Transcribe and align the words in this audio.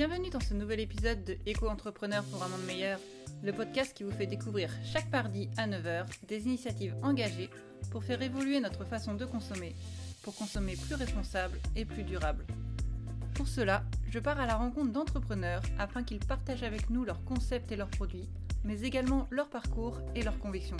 Bienvenue 0.00 0.30
dans 0.30 0.40
ce 0.40 0.54
nouvel 0.54 0.80
épisode 0.80 1.22
de 1.24 1.36
Éco-entrepreneur 1.44 2.24
pour 2.24 2.42
un 2.42 2.48
monde 2.48 2.64
meilleur, 2.66 2.98
le 3.42 3.52
podcast 3.52 3.94
qui 3.94 4.02
vous 4.02 4.10
fait 4.10 4.26
découvrir 4.26 4.70
chaque 4.82 5.12
mardi 5.12 5.50
à 5.58 5.68
9h 5.68 6.06
des 6.26 6.46
initiatives 6.46 6.96
engagées 7.02 7.50
pour 7.90 8.02
faire 8.02 8.22
évoluer 8.22 8.60
notre 8.60 8.86
façon 8.86 9.12
de 9.12 9.26
consommer, 9.26 9.76
pour 10.22 10.34
consommer 10.34 10.74
plus 10.74 10.94
responsable 10.94 11.58
et 11.76 11.84
plus 11.84 12.02
durable. 12.02 12.46
Pour 13.34 13.46
cela, 13.46 13.82
je 14.08 14.18
pars 14.18 14.40
à 14.40 14.46
la 14.46 14.56
rencontre 14.56 14.90
d'entrepreneurs 14.90 15.60
afin 15.78 16.02
qu'ils 16.02 16.24
partagent 16.24 16.62
avec 16.62 16.88
nous 16.88 17.04
leurs 17.04 17.22
concepts 17.24 17.70
et 17.70 17.76
leurs 17.76 17.90
produits, 17.90 18.30
mais 18.64 18.80
également 18.80 19.26
leur 19.28 19.50
parcours 19.50 20.00
et 20.14 20.22
leurs 20.22 20.38
convictions. 20.38 20.78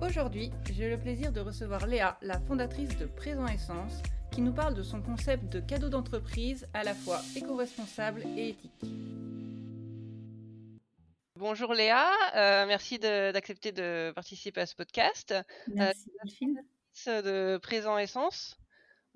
Aujourd'hui, 0.00 0.52
j'ai 0.72 0.88
le 0.88 0.98
plaisir 0.98 1.32
de 1.32 1.40
recevoir 1.40 1.86
Léa, 1.86 2.16
la 2.22 2.40
fondatrice 2.40 2.96
de 2.96 3.04
Présent 3.04 3.46
Essence, 3.46 4.00
qui 4.36 4.42
nous 4.42 4.52
parle 4.52 4.74
de 4.74 4.82
son 4.82 5.00
concept 5.00 5.50
de 5.50 5.60
cadeau 5.60 5.88
d'entreprise 5.88 6.68
à 6.74 6.84
la 6.84 6.94
fois 6.94 7.22
éco-responsable 7.36 8.22
et 8.36 8.50
éthique. 8.50 8.84
Bonjour 11.38 11.72
Léa, 11.72 12.10
euh, 12.34 12.66
merci 12.66 12.98
d'accepter 12.98 13.72
de, 13.72 14.12
participer 14.14 14.60
à 14.60 14.66
ce 14.66 14.74
podcast. 14.74 15.34
Merci 15.68 16.10
euh, 17.08 17.22
de 17.22 17.56
Présent 17.56 17.96
Essence. 17.96 18.58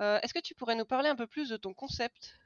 Euh, 0.01 0.19
est-ce 0.23 0.33
que 0.33 0.41
tu 0.41 0.55
pourrais 0.55 0.75
nous 0.75 0.87
parler 0.87 1.11
un 1.11 1.17
peu 1.17 1.27
plus 1.27 1.51
de 1.51 1.59
ton 1.59 1.75
concept? 1.75 2.39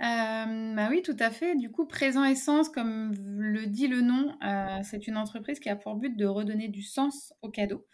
Bah 0.00 0.88
oui, 0.90 1.02
tout 1.02 1.16
à 1.20 1.30
fait. 1.30 1.54
Du 1.54 1.70
coup, 1.70 1.86
Présent 1.86 2.24
Essence, 2.24 2.68
comme 2.68 3.14
le 3.38 3.66
dit 3.66 3.86
le 3.86 4.00
nom, 4.00 4.36
c'est 4.82 5.06
une 5.06 5.16
entreprise 5.16 5.60
qui 5.60 5.68
a 5.68 5.76
pour 5.76 5.94
but 5.94 6.16
de 6.16 6.26
redonner 6.26 6.66
du 6.66 6.82
sens 6.82 7.32
aux 7.40 7.50
cadeaux 7.50 7.86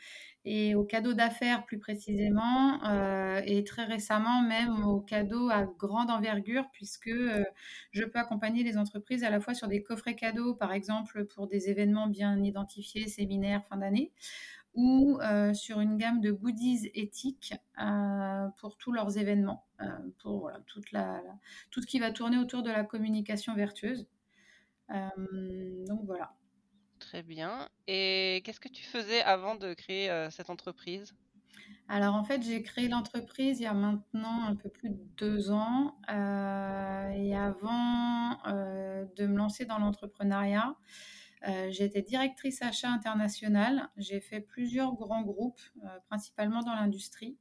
et 0.44 0.74
aux 0.74 0.84
cadeaux 0.84 1.12
d'affaires 1.12 1.64
plus 1.64 1.78
précisément, 1.78 2.84
euh, 2.84 3.40
et 3.44 3.62
très 3.62 3.84
récemment 3.84 4.42
même 4.42 4.84
aux 4.84 5.00
cadeaux 5.00 5.50
à 5.50 5.64
grande 5.64 6.10
envergure, 6.10 6.68
puisque 6.72 7.08
euh, 7.08 7.44
je 7.92 8.04
peux 8.04 8.18
accompagner 8.18 8.64
les 8.64 8.76
entreprises 8.76 9.22
à 9.22 9.30
la 9.30 9.40
fois 9.40 9.54
sur 9.54 9.68
des 9.68 9.82
coffrets 9.82 10.16
cadeaux, 10.16 10.54
par 10.54 10.72
exemple 10.72 11.26
pour 11.26 11.46
des 11.46 11.70
événements 11.70 12.08
bien 12.08 12.42
identifiés, 12.42 13.06
séminaires, 13.06 13.64
fin 13.66 13.76
d'année, 13.76 14.12
ou 14.74 15.18
euh, 15.22 15.54
sur 15.54 15.80
une 15.80 15.96
gamme 15.96 16.20
de 16.20 16.32
goodies 16.32 16.90
éthiques 16.94 17.54
pour 18.58 18.76
tous 18.78 18.92
leurs 18.92 19.18
événements, 19.18 19.64
pour 20.18 20.50
toute 20.66 20.90
la, 20.92 21.22
tout 21.70 21.82
ce 21.82 21.86
qui 21.86 22.00
va 22.00 22.10
tourner 22.10 22.38
autour 22.38 22.62
de 22.62 22.70
la 22.70 22.84
communication 22.84 23.54
vertueuse. 23.54 24.08
donc 24.88 26.00
voilà. 26.04 26.34
Très 27.12 27.22
bien. 27.22 27.68
Et 27.88 28.40
qu'est-ce 28.42 28.58
que 28.58 28.70
tu 28.70 28.82
faisais 28.82 29.20
avant 29.20 29.54
de 29.54 29.74
créer 29.74 30.08
euh, 30.08 30.30
cette 30.30 30.48
entreprise? 30.48 31.14
Alors 31.86 32.14
en 32.14 32.24
fait, 32.24 32.42
j'ai 32.42 32.62
créé 32.62 32.88
l'entreprise 32.88 33.60
il 33.60 33.64
y 33.64 33.66
a 33.66 33.74
maintenant 33.74 34.44
un 34.44 34.56
peu 34.56 34.70
plus 34.70 34.88
de 34.88 35.04
deux 35.18 35.50
ans. 35.50 35.98
Euh, 36.08 37.10
et 37.10 37.36
avant 37.36 38.42
euh, 38.46 39.04
de 39.14 39.26
me 39.26 39.36
lancer 39.36 39.66
dans 39.66 39.78
l'entrepreneuriat, 39.78 40.74
j'étais 41.68 42.00
directrice 42.00 42.62
achat 42.62 42.88
international. 42.88 43.90
J'ai 43.98 44.20
fait 44.20 44.40
plusieurs 44.40 44.94
grands 44.94 45.22
groupes, 45.22 45.60
principalement 46.08 46.62
dans 46.62 46.72
l'industrie, 46.72 47.36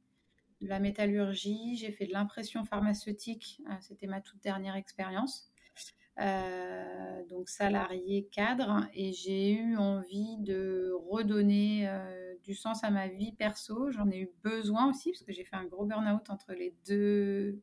de 0.59 0.67
la 0.67 0.79
métallurgie. 0.79 1.77
J'ai 1.77 1.93
fait 1.93 2.07
de 2.07 2.11
l'impression 2.11 2.65
pharmaceutique. 2.65 3.61
C'était 3.79 4.07
ma 4.07 4.19
toute 4.19 4.41
dernière 4.43 4.75
expérience. 4.75 5.50
Euh, 6.19 7.23
donc 7.29 7.49
salarié 7.49 8.27
cadre, 8.31 8.85
et 8.93 9.13
j'ai 9.13 9.53
eu 9.53 9.77
envie 9.77 10.37
de 10.39 10.91
redonner 11.09 11.87
euh, 11.87 12.35
du 12.43 12.53
sens 12.53 12.83
à 12.83 12.91
ma 12.91 13.07
vie 13.07 13.31
perso. 13.31 13.91
J'en 13.91 14.09
ai 14.09 14.19
eu 14.19 14.31
besoin 14.43 14.89
aussi 14.89 15.11
parce 15.11 15.23
que 15.23 15.31
j'ai 15.31 15.45
fait 15.45 15.55
un 15.55 15.65
gros 15.65 15.85
burn-out 15.85 16.29
entre 16.29 16.53
les 16.53 16.75
deux. 16.85 17.61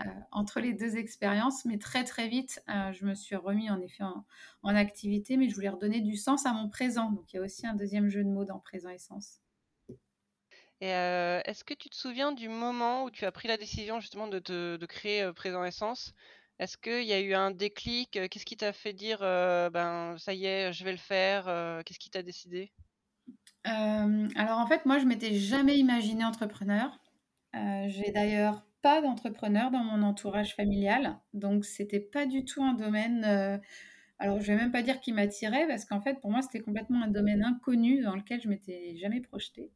Euh, 0.00 0.04
entre 0.32 0.58
les 0.58 0.72
deux 0.72 0.96
expériences, 0.96 1.64
mais 1.64 1.78
très 1.78 2.02
très 2.02 2.26
vite, 2.26 2.60
je 2.66 3.04
me 3.04 3.14
suis 3.14 3.36
remis 3.36 3.70
en 3.70 3.80
effet 3.80 4.02
en, 4.02 4.74
activité, 4.74 5.36
mais 5.36 5.48
je 5.48 5.54
voulais 5.54 5.68
redonner 5.68 6.00
du 6.00 6.16
sens 6.16 6.46
à 6.46 6.52
mon 6.52 6.68
présent. 6.68 7.12
Donc 7.12 7.32
il 7.32 7.36
y 7.36 7.38
a 7.38 7.42
aussi 7.42 7.64
un 7.64 7.74
deuxième 7.74 8.08
jeu 8.08 8.24
de 8.24 8.28
mots 8.28 8.44
dans 8.44 8.58
présent 8.58 8.90
essence. 8.90 9.40
Et 10.80 10.88
est-ce 10.88 11.62
que 11.62 11.74
tu 11.74 11.88
te 11.88 11.94
souviens 11.94 12.32
du 12.32 12.48
moment 12.48 13.04
où 13.04 13.10
tu 13.12 13.24
as 13.24 13.30
pris 13.30 13.46
la 13.46 13.56
décision 13.56 14.00
justement 14.00 14.26
de, 14.26 14.40
de 14.40 14.86
créer 14.86 15.32
Présent 15.32 15.64
Essence 15.64 16.12
est-ce 16.58 16.76
qu'il 16.76 17.04
y 17.04 17.12
a 17.12 17.20
eu 17.20 17.34
un 17.34 17.50
déclic? 17.50 18.12
Qu'est-ce 18.12 18.44
qui 18.44 18.56
t'a 18.56 18.72
fait 18.72 18.92
dire 18.92 19.18
ben 19.20 20.16
ça 20.18 20.34
y 20.34 20.46
est, 20.46 20.72
je 20.72 20.84
vais 20.84 20.92
le 20.92 20.98
faire 20.98 21.44
Qu'est-ce 21.84 21.98
qui 21.98 22.10
t'a 22.10 22.22
décidé? 22.22 22.72
Alors 23.64 24.58
en 24.58 24.66
fait, 24.66 24.84
moi, 24.86 24.98
je 24.98 25.06
m'étais 25.06 25.34
jamais 25.34 25.78
imaginé 25.78 26.24
entrepreneur. 26.24 26.98
J'ai 27.54 28.10
d'ailleurs 28.12 28.66
pas 28.82 29.00
d'entrepreneur 29.00 29.70
dans 29.70 29.82
mon 29.84 30.02
entourage 30.02 30.54
familial, 30.54 31.18
donc 31.32 31.64
c'était 31.64 32.00
pas 32.00 32.26
du 32.26 32.44
tout 32.44 32.62
un 32.62 32.74
domaine. 32.74 33.24
alors 34.18 34.40
je 34.40 34.46
vais 34.46 34.56
même 34.56 34.72
pas 34.72 34.82
dire 34.82 35.00
qui 35.00 35.12
m'attirait 35.12 35.66
parce 35.66 35.84
qu'en 35.84 36.00
fait, 36.00 36.20
pour 36.20 36.30
moi, 36.30 36.42
c'était 36.42 36.60
complètement 36.60 37.02
un 37.02 37.08
domaine 37.08 37.42
inconnu 37.44 38.02
dans 38.02 38.16
lequel 38.16 38.40
je 38.42 38.48
m'étais 38.48 38.96
jamais 38.96 39.20
projetée. 39.20 39.72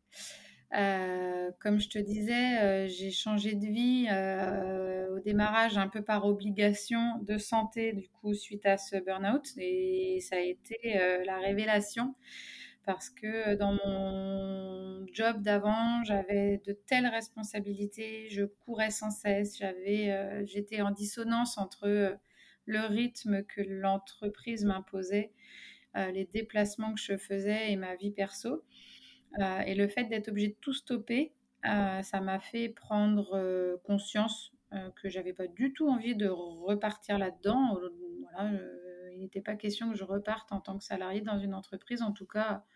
Euh, 0.74 1.50
comme 1.60 1.80
je 1.80 1.88
te 1.88 1.98
disais, 1.98 2.58
euh, 2.60 2.88
j'ai 2.88 3.10
changé 3.10 3.54
de 3.54 3.66
vie 3.66 4.06
euh, 4.10 5.16
au 5.16 5.20
démarrage 5.20 5.78
un 5.78 5.88
peu 5.88 6.02
par 6.02 6.26
obligation 6.26 7.18
de 7.22 7.38
santé, 7.38 7.94
du 7.94 8.08
coup, 8.10 8.34
suite 8.34 8.66
à 8.66 8.76
ce 8.76 8.96
burn-out. 8.96 9.46
Et 9.56 10.18
ça 10.20 10.36
a 10.36 10.40
été 10.40 10.98
la 11.24 11.38
révélation 11.38 12.14
parce 12.84 13.10
que 13.10 13.54
dans 13.54 13.72
mon 13.84 15.06
job 15.12 15.42
d'avant, 15.42 16.02
j'avais 16.04 16.60
de 16.66 16.72
telles 16.72 17.06
responsabilités, 17.06 18.28
je 18.30 18.44
courais 18.44 18.90
sans 18.90 19.10
cesse, 19.10 19.58
j'avais, 19.58 20.44
j'étais 20.46 20.80
en 20.80 20.90
dissonance 20.90 21.58
entre 21.58 22.18
le 22.64 22.80
rythme 22.80 23.42
que 23.44 23.60
l'entreprise 23.60 24.64
m'imposait, 24.64 25.32
les 25.94 26.24
déplacements 26.24 26.94
que 26.94 27.00
je 27.00 27.18
faisais 27.18 27.72
et 27.72 27.76
ma 27.76 27.94
vie 27.96 28.10
perso. 28.10 28.64
Euh, 29.40 29.60
et 29.60 29.74
le 29.74 29.88
fait 29.88 30.04
d'être 30.04 30.28
obligé 30.28 30.48
de 30.48 30.56
tout 30.60 30.72
stopper, 30.72 31.32
euh, 31.66 32.02
ça 32.02 32.20
m'a 32.20 32.40
fait 32.40 32.68
prendre 32.68 33.34
euh, 33.34 33.76
conscience 33.84 34.52
que 34.96 35.08
j'avais 35.08 35.32
pas 35.32 35.46
du 35.46 35.72
tout 35.72 35.88
envie 35.88 36.14
de 36.14 36.28
repartir 36.28 37.16
là-dedans. 37.16 37.78
Il 39.12 39.18
n'était 39.18 39.40
pas 39.40 39.56
question 39.56 39.90
que 39.90 39.96
je 39.96 40.04
reparte 40.04 40.52
en 40.52 40.60
tant 40.60 40.76
que 40.76 40.84
salarié 40.84 41.22
dans 41.22 41.38
une 41.38 41.54
entreprise, 41.54 42.02
en 42.02 42.12
tout 42.12 42.26
cas 42.26 42.66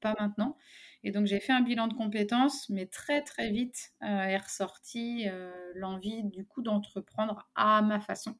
pas 0.00 0.14
maintenant. 0.18 0.56
Et 1.04 1.10
donc 1.10 1.26
j'ai 1.26 1.38
fait 1.38 1.52
un 1.52 1.60
bilan 1.60 1.86
de 1.88 1.92
compétences, 1.92 2.70
mais 2.70 2.86
très 2.86 3.20
très 3.20 3.50
vite 3.50 3.92
est 4.00 4.38
ressorti 4.38 5.26
l'envie 5.74 6.24
du 6.24 6.46
coup 6.46 6.62
d'entreprendre 6.62 7.46
à 7.56 7.82
ma 7.82 8.00
façon, 8.00 8.38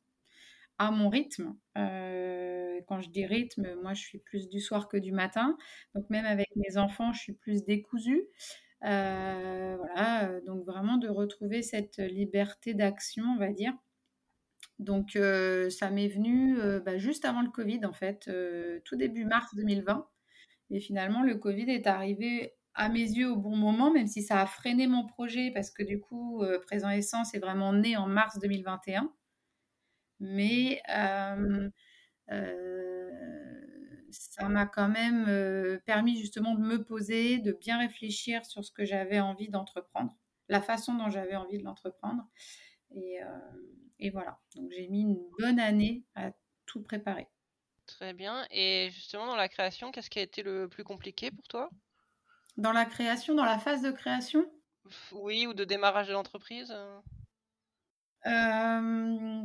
à 0.78 0.90
mon 0.90 1.10
rythme. 1.10 1.54
Euh, 1.76 2.61
quand 2.86 3.00
je 3.00 3.10
dis 3.10 3.26
rythme, 3.26 3.74
moi 3.82 3.94
je 3.94 4.02
suis 4.02 4.18
plus 4.18 4.48
du 4.48 4.60
soir 4.60 4.88
que 4.88 4.96
du 4.96 5.12
matin. 5.12 5.56
Donc 5.94 6.08
même 6.10 6.24
avec 6.24 6.48
mes 6.56 6.76
enfants, 6.76 7.12
je 7.12 7.20
suis 7.20 7.32
plus 7.34 7.64
décousue. 7.64 8.22
Euh, 8.84 9.76
voilà, 9.78 10.28
euh, 10.28 10.40
donc 10.46 10.64
vraiment 10.64 10.96
de 10.96 11.08
retrouver 11.08 11.62
cette 11.62 11.98
liberté 11.98 12.74
d'action, 12.74 13.24
on 13.24 13.38
va 13.38 13.52
dire. 13.52 13.72
Donc 14.78 15.10
ça 15.12 15.90
m'est 15.90 16.08
venu 16.08 16.56
bah, 16.80 16.98
juste 16.98 17.24
avant 17.24 17.42
le 17.42 17.50
Covid, 17.50 17.84
en 17.84 17.92
fait, 17.92 18.30
tout 18.84 18.96
début 18.96 19.24
mars 19.24 19.54
2020. 19.54 20.08
Et 20.70 20.80
finalement, 20.80 21.22
le 21.22 21.36
Covid 21.36 21.70
est 21.70 21.86
arrivé 21.86 22.54
à 22.74 22.88
mes 22.88 23.00
yeux 23.00 23.30
au 23.30 23.36
bon 23.36 23.56
moment, 23.56 23.92
même 23.92 24.06
si 24.06 24.22
ça 24.22 24.40
a 24.40 24.46
freiné 24.46 24.86
mon 24.86 25.06
projet, 25.06 25.52
parce 25.52 25.70
que 25.70 25.82
du 25.82 26.00
coup, 26.00 26.42
Présent 26.66 26.90
Essence 26.90 27.34
est 27.34 27.38
vraiment 27.38 27.72
né 27.72 27.96
en 27.96 28.06
mars 28.06 28.38
2021 28.40 29.12
mais 30.22 30.80
euh, 30.88 31.36
euh, 31.36 31.70
ça 34.10 34.48
m'a 34.48 34.66
quand 34.66 34.88
même 34.88 35.26
euh, 35.28 35.78
permis 35.86 36.18
justement 36.18 36.54
de 36.54 36.60
me 36.60 36.84
poser, 36.84 37.38
de 37.38 37.52
bien 37.52 37.78
réfléchir 37.78 38.44
sur 38.44 38.64
ce 38.64 38.70
que 38.70 38.84
j'avais 38.84 39.20
envie 39.20 39.48
d'entreprendre, 39.48 40.16
la 40.48 40.60
façon 40.60 40.94
dont 40.94 41.10
j'avais 41.10 41.36
envie 41.36 41.58
de 41.58 41.64
l'entreprendre. 41.64 42.24
Et, 42.94 43.20
et, 43.98 44.10
voilà, 44.10 44.38
donc 44.54 44.70
j'ai 44.70 44.86
mis 44.88 45.00
une 45.00 45.18
bonne 45.38 45.58
année 45.58 46.04
à 46.14 46.32
tout 46.66 46.82
préparer. 46.82 47.26
Très 47.86 48.12
bien. 48.12 48.46
Et 48.50 48.90
justement, 48.92 49.26
dans 49.26 49.36
la 49.36 49.48
création, 49.48 49.90
qu'est-ce 49.92 50.10
qui 50.10 50.18
a 50.18 50.22
été 50.22 50.42
le 50.42 50.68
plus 50.68 50.84
compliqué 50.84 51.30
pour 51.30 51.48
toi? 51.48 51.70
Dans 52.58 52.72
la 52.72 52.84
création, 52.84 53.34
dans 53.34 53.46
la 53.46 53.58
phase 53.58 53.80
de 53.80 53.90
création? 53.90 54.44
Oui, 55.12 55.46
ou 55.46 55.54
de 55.54 55.64
démarrage 55.64 56.08
de 56.08 56.12
l'entreprise 56.12 56.74
euh, 58.26 59.42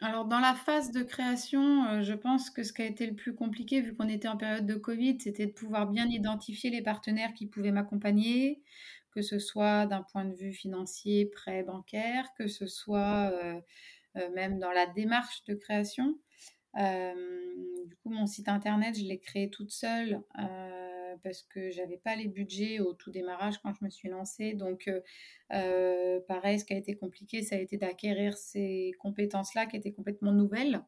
alors 0.00 0.26
dans 0.26 0.40
la 0.40 0.54
phase 0.54 0.90
de 0.90 1.02
création, 1.02 1.86
euh, 1.86 2.02
je 2.02 2.12
pense 2.12 2.50
que 2.50 2.62
ce 2.62 2.72
qui 2.72 2.82
a 2.82 2.86
été 2.86 3.06
le 3.06 3.14
plus 3.14 3.34
compliqué, 3.34 3.80
vu 3.80 3.94
qu'on 3.94 4.08
était 4.08 4.28
en 4.28 4.36
période 4.36 4.66
de 4.66 4.74
Covid, 4.74 5.18
c'était 5.20 5.46
de 5.46 5.52
pouvoir 5.52 5.86
bien 5.86 6.06
identifier 6.06 6.68
les 6.70 6.82
partenaires 6.82 7.32
qui 7.32 7.46
pouvaient 7.46 7.72
m'accompagner, 7.72 8.62
que 9.12 9.22
ce 9.22 9.38
soit 9.38 9.86
d'un 9.86 10.02
point 10.02 10.26
de 10.26 10.34
vue 10.34 10.52
financier, 10.52 11.26
prêt 11.26 11.62
bancaire, 11.62 12.28
que 12.36 12.46
ce 12.46 12.66
soit 12.66 13.30
euh, 13.32 13.58
euh, 14.16 14.28
même 14.34 14.58
dans 14.58 14.70
la 14.70 14.86
démarche 14.86 15.44
de 15.44 15.54
création. 15.54 16.18
du 16.74 17.96
coup, 18.02 18.10
mon 18.10 18.26
site 18.26 18.48
internet, 18.48 18.98
je 18.98 19.04
l'ai 19.04 19.18
créé 19.18 19.48
toute 19.48 19.70
seule, 19.70 20.20
parce 21.22 21.42
que 21.42 21.70
j'avais 21.70 21.98
pas 21.98 22.16
les 22.16 22.28
budgets 22.28 22.80
au 22.80 22.92
tout 22.94 23.10
démarrage 23.10 23.58
quand 23.62 23.72
je 23.74 23.84
me 23.84 23.90
suis 23.90 24.08
lancée. 24.08 24.54
Donc, 24.54 24.90
pareil, 25.48 26.58
ce 26.58 26.64
qui 26.64 26.74
a 26.74 26.76
été 26.76 26.96
compliqué, 26.96 27.42
ça 27.42 27.56
a 27.56 27.58
été 27.58 27.76
d'acquérir 27.76 28.36
ces 28.36 28.92
compétences-là 28.98 29.66
qui 29.66 29.76
étaient 29.76 29.92
complètement 29.92 30.32
nouvelles. 30.32 30.82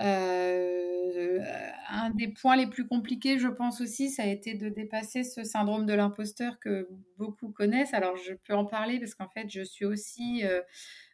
Euh, 0.00 1.40
un 1.88 2.10
des 2.10 2.28
points 2.28 2.56
les 2.56 2.66
plus 2.66 2.86
compliqués, 2.86 3.38
je 3.38 3.48
pense 3.48 3.80
aussi, 3.80 4.10
ça 4.10 4.24
a 4.24 4.26
été 4.26 4.54
de 4.54 4.68
dépasser 4.68 5.22
ce 5.24 5.42
syndrome 5.42 5.86
de 5.86 5.94
l'imposteur 5.94 6.58
que 6.60 6.88
beaucoup 7.16 7.50
connaissent. 7.50 7.94
Alors, 7.94 8.16
je 8.16 8.34
peux 8.34 8.54
en 8.54 8.66
parler 8.66 8.98
parce 8.98 9.14
qu'en 9.14 9.28
fait, 9.28 9.48
je 9.48 9.62
suis 9.62 9.84
aussi 9.84 10.44
euh, 10.44 10.60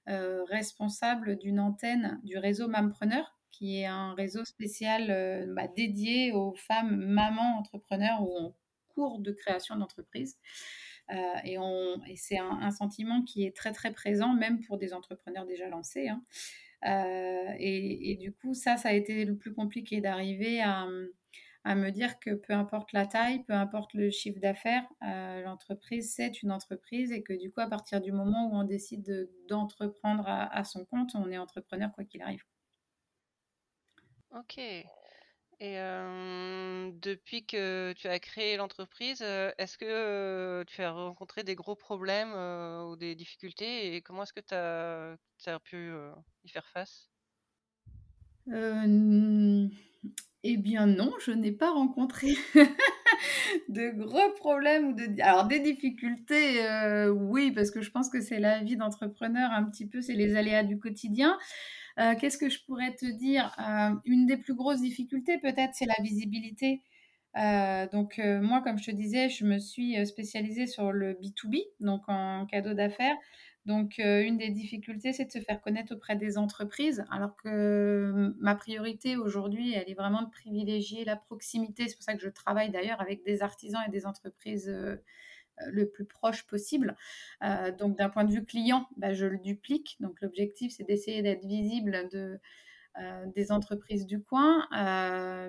euh, 0.08 0.42
responsable 0.44 1.36
d'une 1.38 1.60
antenne 1.60 2.20
du 2.24 2.38
réseau 2.38 2.68
Mampreneur, 2.68 3.38
qui 3.52 3.80
est 3.80 3.86
un 3.86 4.14
réseau 4.14 4.44
spécial 4.44 5.46
bah, 5.54 5.68
dédié 5.68 6.32
aux 6.32 6.54
femmes 6.54 6.96
mamans 6.96 7.58
entrepreneurs 7.58 8.22
ou 8.22 8.36
en 8.36 8.54
cours 8.88 9.20
de 9.20 9.32
création 9.32 9.76
d'entreprise. 9.76 10.38
et, 11.44 11.56
et 12.08 12.16
c'est 12.16 12.38
un, 12.38 12.70
sentiment 12.70 13.22
qui 13.22 13.44
est 13.44 13.54
très 13.56 13.72
très 13.72 13.92
présent, 13.92 14.34
même 14.34 14.60
pour 14.60 14.78
des 14.78 14.92
entrepreneurs 14.92 15.46
déjà 15.46 15.68
lancés. 15.68 16.08
Hein. 16.08 16.22
Euh, 16.86 17.54
et, 17.58 18.16
du 18.16 18.32
coup, 18.32 18.54
ça, 18.54 18.76
ça 18.76 18.88
a 18.88 18.92
été 18.92 19.24
le 19.24 19.36
plus 19.36 19.54
compliqué 19.54 20.00
d'arriver 20.00 20.60
à, 20.62 20.86
me 21.74 21.90
dire 21.90 22.18
que 22.18 22.30
peu 22.34 22.52
importe 22.54 22.92
la 22.92 23.06
taille, 23.06 23.44
peu 23.44 23.52
importe 23.52 23.94
le 23.94 24.10
chiffre 24.10 24.40
d'affaires, 24.40 24.84
euh, 25.06 25.42
l'entreprise, 25.42 26.12
c'est 26.14 26.42
une 26.42 26.50
entreprise 26.50 27.12
et 27.12 27.22
que 27.22 27.32
du 27.32 27.52
coup, 27.52 27.60
à 27.60 27.68
partir 27.68 28.00
du 28.00 28.10
moment 28.10 28.50
où 28.50 28.56
on 28.56 28.64
décide 28.64 29.30
d'entreprendre 29.48 30.24
à, 30.26 30.64
son 30.64 30.84
compte, 30.84 31.14
on 31.14 31.30
est 31.30 31.38
entrepreneur 31.38 31.92
quoi 31.94 32.04
qu'il 32.04 32.22
arrive. 32.22 32.42
Ok. 34.34 34.58
Et 35.64 35.76
depuis 37.00 37.46
que 37.46 37.92
tu 37.92 38.08
as 38.08 38.18
créé 38.18 38.56
l'entreprise, 38.56 39.22
est-ce 39.22 39.78
que 39.78 40.64
tu 40.66 40.82
as 40.82 40.90
rencontré 40.90 41.44
des 41.44 41.54
gros 41.54 41.76
problèmes 41.76 42.32
ou 42.88 42.96
des 42.96 43.14
difficultés 43.14 43.94
et 43.94 44.02
comment 44.02 44.24
est-ce 44.24 44.32
que 44.32 44.40
tu 44.40 44.54
as, 45.50 45.60
pu 45.60 45.92
y 46.44 46.48
faire 46.48 46.66
face? 46.66 47.10
Eh 50.44 50.56
bien 50.56 50.86
non, 50.86 51.12
je 51.20 51.30
n'ai 51.30 51.52
pas 51.52 51.70
rencontré 51.70 52.34
de 53.68 53.90
gros 53.90 54.32
problèmes 54.38 54.88
ou 54.88 54.92
de... 54.94 55.22
Alors 55.22 55.46
des 55.46 55.60
difficultés, 55.60 56.66
oui, 57.10 57.52
parce 57.52 57.70
que 57.70 57.82
je 57.82 57.90
pense 57.92 58.08
que 58.08 58.20
c'est 58.20 58.40
la 58.40 58.64
vie 58.64 58.76
d'entrepreneur 58.76 59.52
un 59.52 59.62
petit 59.62 59.86
peu, 59.86 60.00
c'est 60.00 60.14
les 60.14 60.34
aléas 60.34 60.64
du 60.64 60.80
quotidien. 60.80 61.38
Euh, 61.98 62.14
qu'est-ce 62.18 62.38
que 62.38 62.48
je 62.48 62.64
pourrais 62.64 62.94
te 62.94 63.06
dire? 63.06 63.54
Euh, 63.58 63.94
Une 64.04 64.26
des 64.26 64.36
plus 64.36 64.54
grosses 64.54 64.80
difficultés, 64.80 65.38
peut-être, 65.38 65.74
c'est 65.74 65.86
la 65.86 66.02
visibilité. 66.02 66.82
Euh, 67.36 67.88
donc 67.88 68.18
moi, 68.18 68.60
comme 68.62 68.78
je 68.78 68.90
te 68.90 68.90
disais, 68.90 69.28
je 69.28 69.44
me 69.44 69.58
suis 69.58 70.04
spécialisée 70.06 70.66
sur 70.66 70.92
le 70.92 71.14
B2B, 71.14 71.62
donc 71.80 72.02
en 72.08 72.46
cadeau 72.46 72.74
d'affaires. 72.74 73.16
Donc 73.64 73.98
une 73.98 74.38
des 74.38 74.50
difficultés, 74.50 75.12
c'est 75.12 75.26
de 75.26 75.30
se 75.30 75.38
faire 75.38 75.60
connaître 75.62 75.94
auprès 75.94 76.16
des 76.16 76.36
entreprises, 76.36 77.04
alors 77.10 77.36
que 77.36 78.34
ma 78.40 78.54
priorité 78.56 79.16
aujourd'hui, 79.16 79.72
elle 79.72 79.88
est 79.88 79.94
vraiment 79.94 80.22
de 80.22 80.30
privilégier 80.30 81.04
la 81.04 81.16
proximité. 81.16 81.88
C'est 81.88 81.94
pour 81.94 82.02
ça 82.02 82.14
que 82.14 82.20
je 82.20 82.28
travaille 82.28 82.70
d'ailleurs 82.70 83.00
avec 83.00 83.24
des 83.24 83.42
artisans 83.42 83.80
et 83.86 83.90
des 83.90 84.04
entreprises 84.04 84.70
le 85.70 85.88
plus 85.88 86.04
proche 86.04 86.46
possible. 86.46 86.96
Euh, 87.42 87.72
donc 87.72 87.96
d'un 87.96 88.08
point 88.08 88.24
de 88.24 88.32
vue 88.32 88.44
client, 88.44 88.86
bah, 88.96 89.12
je 89.12 89.26
le 89.26 89.38
duplique. 89.38 89.96
Donc 90.00 90.20
l'objectif, 90.20 90.72
c'est 90.72 90.84
d'essayer 90.84 91.22
d'être 91.22 91.44
visible 91.44 92.08
de, 92.10 92.38
euh, 93.00 93.26
des 93.34 93.52
entreprises 93.52 94.06
du 94.06 94.22
coin. 94.22 94.66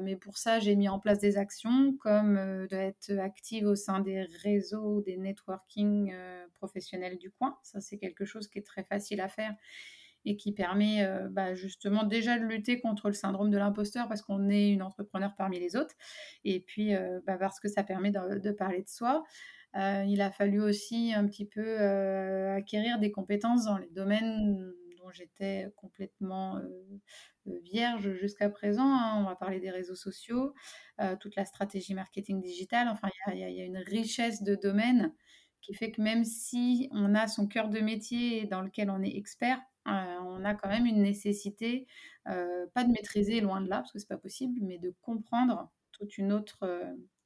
mais 0.01 0.15
pour 0.15 0.38
ça, 0.38 0.60
j'ai 0.60 0.75
mis 0.75 0.89
en 0.89 1.00
place 1.00 1.19
des 1.19 1.38
actions 1.38 1.94
comme 2.00 2.68
d'être 2.69 3.12
active 3.19 3.68
au 3.68 3.75
sein 3.75 4.00
des 4.00 4.24
réseaux, 4.42 5.01
des 5.01 5.18
networking 5.18 6.13
professionnels 6.54 7.18
du 7.18 7.31
coin. 7.31 7.57
Ça, 7.63 7.81
c'est 7.81 7.98
quelque 7.98 8.25
chose 8.25 8.48
qui 8.48 8.59
est 8.59 8.66
très 8.66 8.83
facile 8.83 9.21
à 9.21 9.27
faire 9.27 9.54
et 10.25 10.38
qui 10.38 10.54
permet 10.54 11.06
bah, 11.31 11.54
justement 11.54 12.04
déjà 12.06 12.39
de 12.39 12.45
lutter 12.45 12.80
contre 12.80 13.09
le 13.09 13.13
syndrome 13.13 13.50
de 13.50 13.57
l'imposteur 13.57 14.07
parce 14.07 14.21
qu'on 14.21 14.50
est 14.50 14.69
une 14.69 14.81
entrepreneur 14.81 15.36
parmi 15.38 15.59
les 15.59 15.75
autres 15.75 15.95
et 16.45 16.62
puis 16.62 16.94
bah, 17.25 17.38
parce 17.38 17.59
que 17.59 17.68
ça 17.68 17.83
permet 17.83 18.12
de 18.12 18.51
parler 18.51 18.83
de 18.83 18.89
soi. 18.89 19.25
Euh, 19.75 20.03
il 20.07 20.21
a 20.21 20.31
fallu 20.31 20.61
aussi 20.61 21.13
un 21.13 21.27
petit 21.27 21.45
peu 21.45 21.81
euh, 21.81 22.55
acquérir 22.55 22.99
des 22.99 23.11
compétences 23.11 23.65
dans 23.65 23.77
les 23.77 23.89
domaines 23.89 24.71
dont 24.97 25.09
j'étais 25.11 25.67
complètement 25.75 26.57
euh, 26.57 27.59
vierge 27.63 28.13
jusqu'à 28.13 28.49
présent. 28.49 28.85
Hein. 28.85 29.19
On 29.19 29.25
va 29.25 29.35
parler 29.35 29.59
des 29.59 29.71
réseaux 29.71 29.95
sociaux, 29.95 30.53
toute 31.19 31.35
la 31.35 31.45
stratégie 31.45 31.93
marketing 31.93 32.41
digital. 32.41 32.87
Enfin, 32.87 33.09
il 33.33 33.39
y, 33.39 33.61
a 33.61 33.65
une 33.65 33.79
richesse 33.79 34.43
de 34.43 34.55
domaines 34.55 35.13
qui 35.61 35.73
fait 35.73 35.91
que 35.91 36.01
même 36.01 36.23
si 36.23 36.89
on 36.91 37.15
a 37.15 37.27
son 37.27 37.47
cœur 37.47 37.69
de 37.69 37.79
métier 37.79 38.45
dans 38.45 38.61
lequel 38.61 38.89
on 38.89 39.01
est 39.01 39.15
expert, 39.15 39.59
on 39.85 40.45
a 40.45 40.53
quand 40.53 40.69
même 40.69 40.85
une 40.85 41.01
nécessité, 41.01 41.87
pas 42.25 42.83
de 42.83 42.91
maîtriser 42.91 43.41
loin 43.41 43.59
de 43.59 43.69
là, 43.69 43.77
parce 43.77 43.91
que 43.91 43.99
c'est 43.99 44.07
pas 44.07 44.17
possible, 44.17 44.59
mais 44.61 44.77
de 44.77 44.93
comprendre 45.01 45.69
toute 45.91 46.17
une 46.17 46.31
autre 46.31 46.65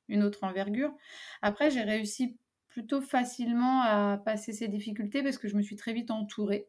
une 0.07 0.23
autre 0.23 0.43
envergure. 0.43 0.93
Après, 1.41 1.71
j'ai 1.71 1.81
réussi 1.81 2.37
plutôt 2.69 3.01
facilement 3.01 3.81
à 3.81 4.17
passer 4.23 4.53
ces 4.53 4.67
difficultés 4.67 5.23
parce 5.23 5.37
que 5.37 5.47
je 5.47 5.55
me 5.55 5.61
suis 5.61 5.75
très 5.75 5.93
vite 5.93 6.11
entourée. 6.11 6.67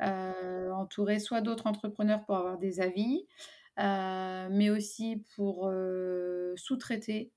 Euh, 0.00 0.70
entourée 0.72 1.18
soit 1.18 1.40
d'autres 1.40 1.66
entrepreneurs 1.66 2.24
pour 2.24 2.36
avoir 2.36 2.58
des 2.58 2.80
avis, 2.80 3.26
euh, 3.78 4.48
mais 4.50 4.70
aussi 4.70 5.24
pour 5.36 5.68
euh, 5.68 6.54
sous-traiter 6.56 7.32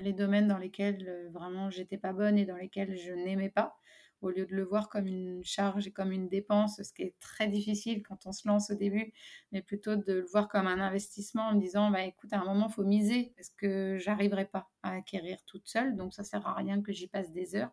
les 0.00 0.12
domaines 0.12 0.46
dans 0.46 0.58
lesquels 0.58 1.28
vraiment 1.32 1.68
j'étais 1.68 1.98
pas 1.98 2.12
bonne 2.12 2.38
et 2.38 2.44
dans 2.44 2.56
lesquels 2.56 2.96
je 2.96 3.12
n'aimais 3.12 3.50
pas 3.50 3.76
au 4.20 4.30
lieu 4.30 4.46
de 4.46 4.54
le 4.54 4.64
voir 4.64 4.88
comme 4.88 5.06
une 5.06 5.44
charge 5.44 5.86
et 5.86 5.92
comme 5.92 6.12
une 6.12 6.28
dépense, 6.28 6.82
ce 6.82 6.92
qui 6.92 7.02
est 7.02 7.14
très 7.20 7.48
difficile 7.48 8.02
quand 8.02 8.26
on 8.26 8.32
se 8.32 8.48
lance 8.48 8.70
au 8.70 8.74
début, 8.74 9.12
mais 9.52 9.62
plutôt 9.62 9.96
de 9.96 10.12
le 10.12 10.26
voir 10.26 10.48
comme 10.48 10.66
un 10.66 10.80
investissement 10.80 11.48
en 11.48 11.54
me 11.54 11.60
disant, 11.60 11.90
bah, 11.90 12.02
écoute, 12.04 12.32
à 12.32 12.40
un 12.40 12.44
moment, 12.44 12.66
il 12.68 12.72
faut 12.72 12.84
miser 12.84 13.32
parce 13.36 13.50
que 13.50 13.96
j'arriverai 13.98 14.46
pas 14.46 14.68
à 14.82 14.94
acquérir 14.94 15.38
toute 15.46 15.68
seule, 15.68 15.96
donc 15.96 16.14
ça 16.14 16.24
sert 16.24 16.46
à 16.46 16.54
rien 16.54 16.82
que 16.82 16.92
j'y 16.92 17.06
passe 17.06 17.32
des 17.32 17.54
heures. 17.54 17.72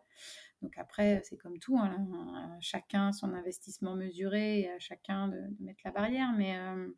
Donc 0.62 0.78
après, 0.78 1.20
c'est 1.24 1.36
comme 1.36 1.58
tout, 1.58 1.78
hein, 1.78 2.56
chacun 2.60 3.12
son 3.12 3.34
investissement 3.34 3.94
mesuré 3.94 4.60
et 4.60 4.70
à 4.70 4.78
chacun 4.78 5.28
de, 5.28 5.40
mettre 5.60 5.80
la 5.84 5.90
barrière, 5.90 6.32
mais 6.36 6.56
euh, 6.56 6.88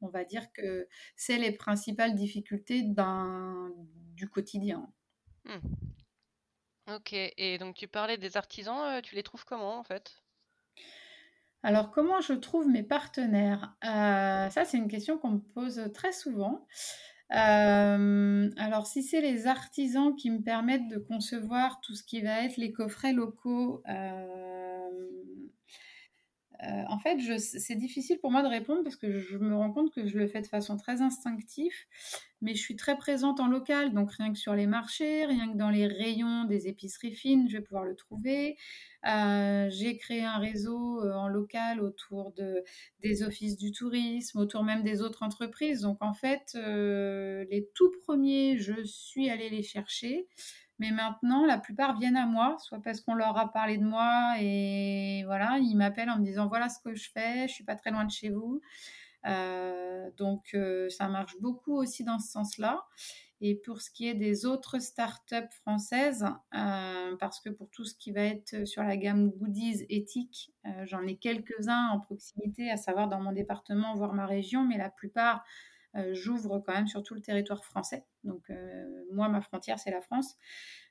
on 0.00 0.08
va 0.08 0.24
dire 0.24 0.52
que 0.52 0.86
c'est 1.16 1.38
les 1.38 1.52
principales 1.52 2.14
difficultés 2.14 2.82
du 4.14 4.28
quotidien. 4.28 4.92
Mmh. 5.44 5.58
Ok, 6.88 7.12
et 7.12 7.58
donc 7.58 7.74
tu 7.74 7.88
parlais 7.88 8.18
des 8.18 8.36
artisans, 8.36 8.78
euh, 8.78 9.00
tu 9.00 9.16
les 9.16 9.22
trouves 9.24 9.44
comment 9.44 9.78
en 9.78 9.82
fait? 9.82 10.22
Alors, 11.62 11.92
comment 11.92 12.20
je 12.20 12.32
trouve 12.32 12.66
mes 12.68 12.82
partenaires? 12.82 13.76
Euh, 13.84 14.50
ça, 14.50 14.64
c'est 14.64 14.78
une 14.78 14.88
question 14.88 15.16
qu'on 15.18 15.30
me 15.30 15.38
pose 15.38 15.90
très 15.94 16.12
souvent. 16.12 16.66
Euh, 17.32 18.50
alors, 18.56 18.86
si 18.86 19.02
c'est 19.02 19.20
les 19.20 19.46
artisans 19.46 20.14
qui 20.16 20.30
me 20.30 20.42
permettent 20.42 20.88
de 20.88 20.98
concevoir 20.98 21.80
tout 21.80 21.94
ce 21.94 22.02
qui 22.02 22.20
va 22.20 22.44
être 22.44 22.56
les 22.56 22.72
coffrets 22.72 23.12
locaux, 23.12 23.82
en 26.62 26.98
fait, 26.98 27.18
c'est 27.38 27.74
difficile 27.74 28.18
pour 28.20 28.30
moi 28.30 28.42
de 28.42 28.48
répondre 28.48 28.82
parce 28.84 28.96
que 28.96 29.18
je 29.18 29.36
me 29.36 29.54
rends 29.54 29.72
compte 29.72 29.92
que 29.92 30.06
je 30.06 30.16
le 30.16 30.28
fais 30.28 30.40
de 30.40 30.46
façon 30.46 30.76
très 30.76 31.02
instinctive, 31.02 31.74
mais 32.40 32.54
je 32.54 32.60
suis 32.60 32.76
très 32.76 32.96
présente 32.96 33.40
en 33.40 33.48
local, 33.48 33.92
donc 33.92 34.12
rien 34.12 34.32
que 34.32 34.38
sur 34.38 34.54
les 34.54 34.66
marchés, 34.66 35.24
rien 35.26 35.52
que 35.52 35.56
dans 35.56 35.70
les 35.70 35.86
rayons 35.86 36.44
des 36.44 36.68
épiceries 36.68 37.14
fines, 37.14 37.48
je 37.48 37.56
vais 37.56 37.62
pouvoir 37.62 37.84
le 37.84 37.96
trouver. 37.96 38.56
Euh, 39.08 39.68
j'ai 39.70 39.96
créé 39.96 40.22
un 40.22 40.38
réseau 40.38 41.02
euh, 41.02 41.12
en 41.14 41.26
local 41.26 41.80
autour 41.80 42.32
de, 42.32 42.62
des 43.00 43.24
offices 43.24 43.56
du 43.56 43.72
tourisme, 43.72 44.38
autour 44.38 44.62
même 44.62 44.82
des 44.82 45.02
autres 45.02 45.22
entreprises. 45.22 45.80
Donc 45.80 45.98
en 46.00 46.14
fait, 46.14 46.54
les 46.54 47.68
tout 47.74 47.90
premiers, 48.02 48.58
je 48.58 48.84
suis 48.84 49.30
allée 49.30 49.50
les 49.50 49.62
chercher. 49.62 50.28
Mais 50.78 50.90
maintenant, 50.90 51.46
la 51.46 51.58
plupart 51.58 51.98
viennent 51.98 52.16
à 52.16 52.26
moi, 52.26 52.56
soit 52.58 52.80
parce 52.82 53.00
qu'on 53.00 53.14
leur 53.14 53.36
a 53.38 53.52
parlé 53.52 53.78
de 53.78 53.84
moi 53.84 54.34
et 54.40 55.22
voilà, 55.26 55.58
ils 55.58 55.76
m'appellent 55.76 56.10
en 56.10 56.18
me 56.18 56.24
disant 56.24 56.48
voilà 56.48 56.68
ce 56.68 56.78
que 56.80 56.94
je 56.94 57.10
fais, 57.12 57.46
je 57.46 57.52
suis 57.52 57.64
pas 57.64 57.76
très 57.76 57.90
loin 57.90 58.04
de 58.04 58.10
chez 58.10 58.30
vous. 58.30 58.60
Euh, 59.26 60.10
donc 60.16 60.50
euh, 60.54 60.88
ça 60.88 61.08
marche 61.08 61.36
beaucoup 61.40 61.74
aussi 61.74 62.04
dans 62.04 62.18
ce 62.18 62.30
sens-là. 62.30 62.84
Et 63.44 63.56
pour 63.56 63.80
ce 63.80 63.90
qui 63.90 64.06
est 64.06 64.14
des 64.14 64.46
autres 64.46 64.78
startups 64.78 65.50
françaises, 65.62 66.24
euh, 66.54 67.16
parce 67.18 67.40
que 67.40 67.50
pour 67.50 67.68
tout 67.70 67.84
ce 67.84 67.94
qui 67.96 68.12
va 68.12 68.22
être 68.22 68.64
sur 68.66 68.84
la 68.84 68.96
gamme 68.96 69.30
goodies 69.30 69.84
éthiques, 69.88 70.52
j'en 70.84 71.04
ai 71.08 71.16
quelques-uns 71.16 71.88
en 71.88 71.98
proximité, 71.98 72.70
à 72.70 72.76
savoir 72.76 73.08
dans 73.08 73.20
mon 73.20 73.32
département, 73.32 73.96
voire 73.96 74.14
ma 74.14 74.26
région, 74.26 74.64
mais 74.64 74.78
la 74.78 74.90
plupart 74.90 75.44
j'ouvre 76.12 76.58
quand 76.60 76.72
même 76.72 76.86
sur 76.86 77.02
tout 77.02 77.14
le 77.14 77.20
territoire 77.20 77.64
français. 77.64 78.04
Donc 78.24 78.50
euh, 78.50 79.04
moi, 79.12 79.28
ma 79.28 79.40
frontière, 79.40 79.78
c'est 79.78 79.90
la 79.90 80.00
France. 80.00 80.36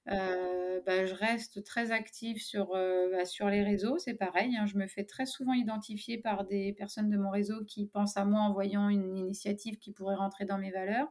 Euh, 0.09 0.81
bah, 0.85 1.05
je 1.05 1.13
reste 1.13 1.63
très 1.63 1.91
active 1.91 2.37
sur, 2.37 2.69
bah, 2.69 3.49
les 3.49 3.63
réseaux, 3.63 3.97
c'est 3.97 4.13
pareil. 4.13 4.55
Hein. 4.55 4.65
je 4.65 4.77
me 4.77 4.87
fais 4.87 5.03
très 5.03 5.25
souvent 5.25 5.53
identifier 5.53 6.17
par 6.17 6.45
des 6.45 6.73
personnes 6.73 7.09
de 7.09 7.17
mon 7.17 7.29
réseau 7.29 7.63
qui 7.65 7.87
pensent 7.87 8.17
à 8.17 8.25
moi 8.25 8.41
en 8.41 8.53
voyant 8.53 8.89
une 8.89 9.17
initiative 9.17 9.77
qui 9.77 9.91
pourrait 9.91 10.15
rentrer 10.15 10.45
dans 10.45 10.57
mes 10.57 10.71
valeurs. 10.71 11.07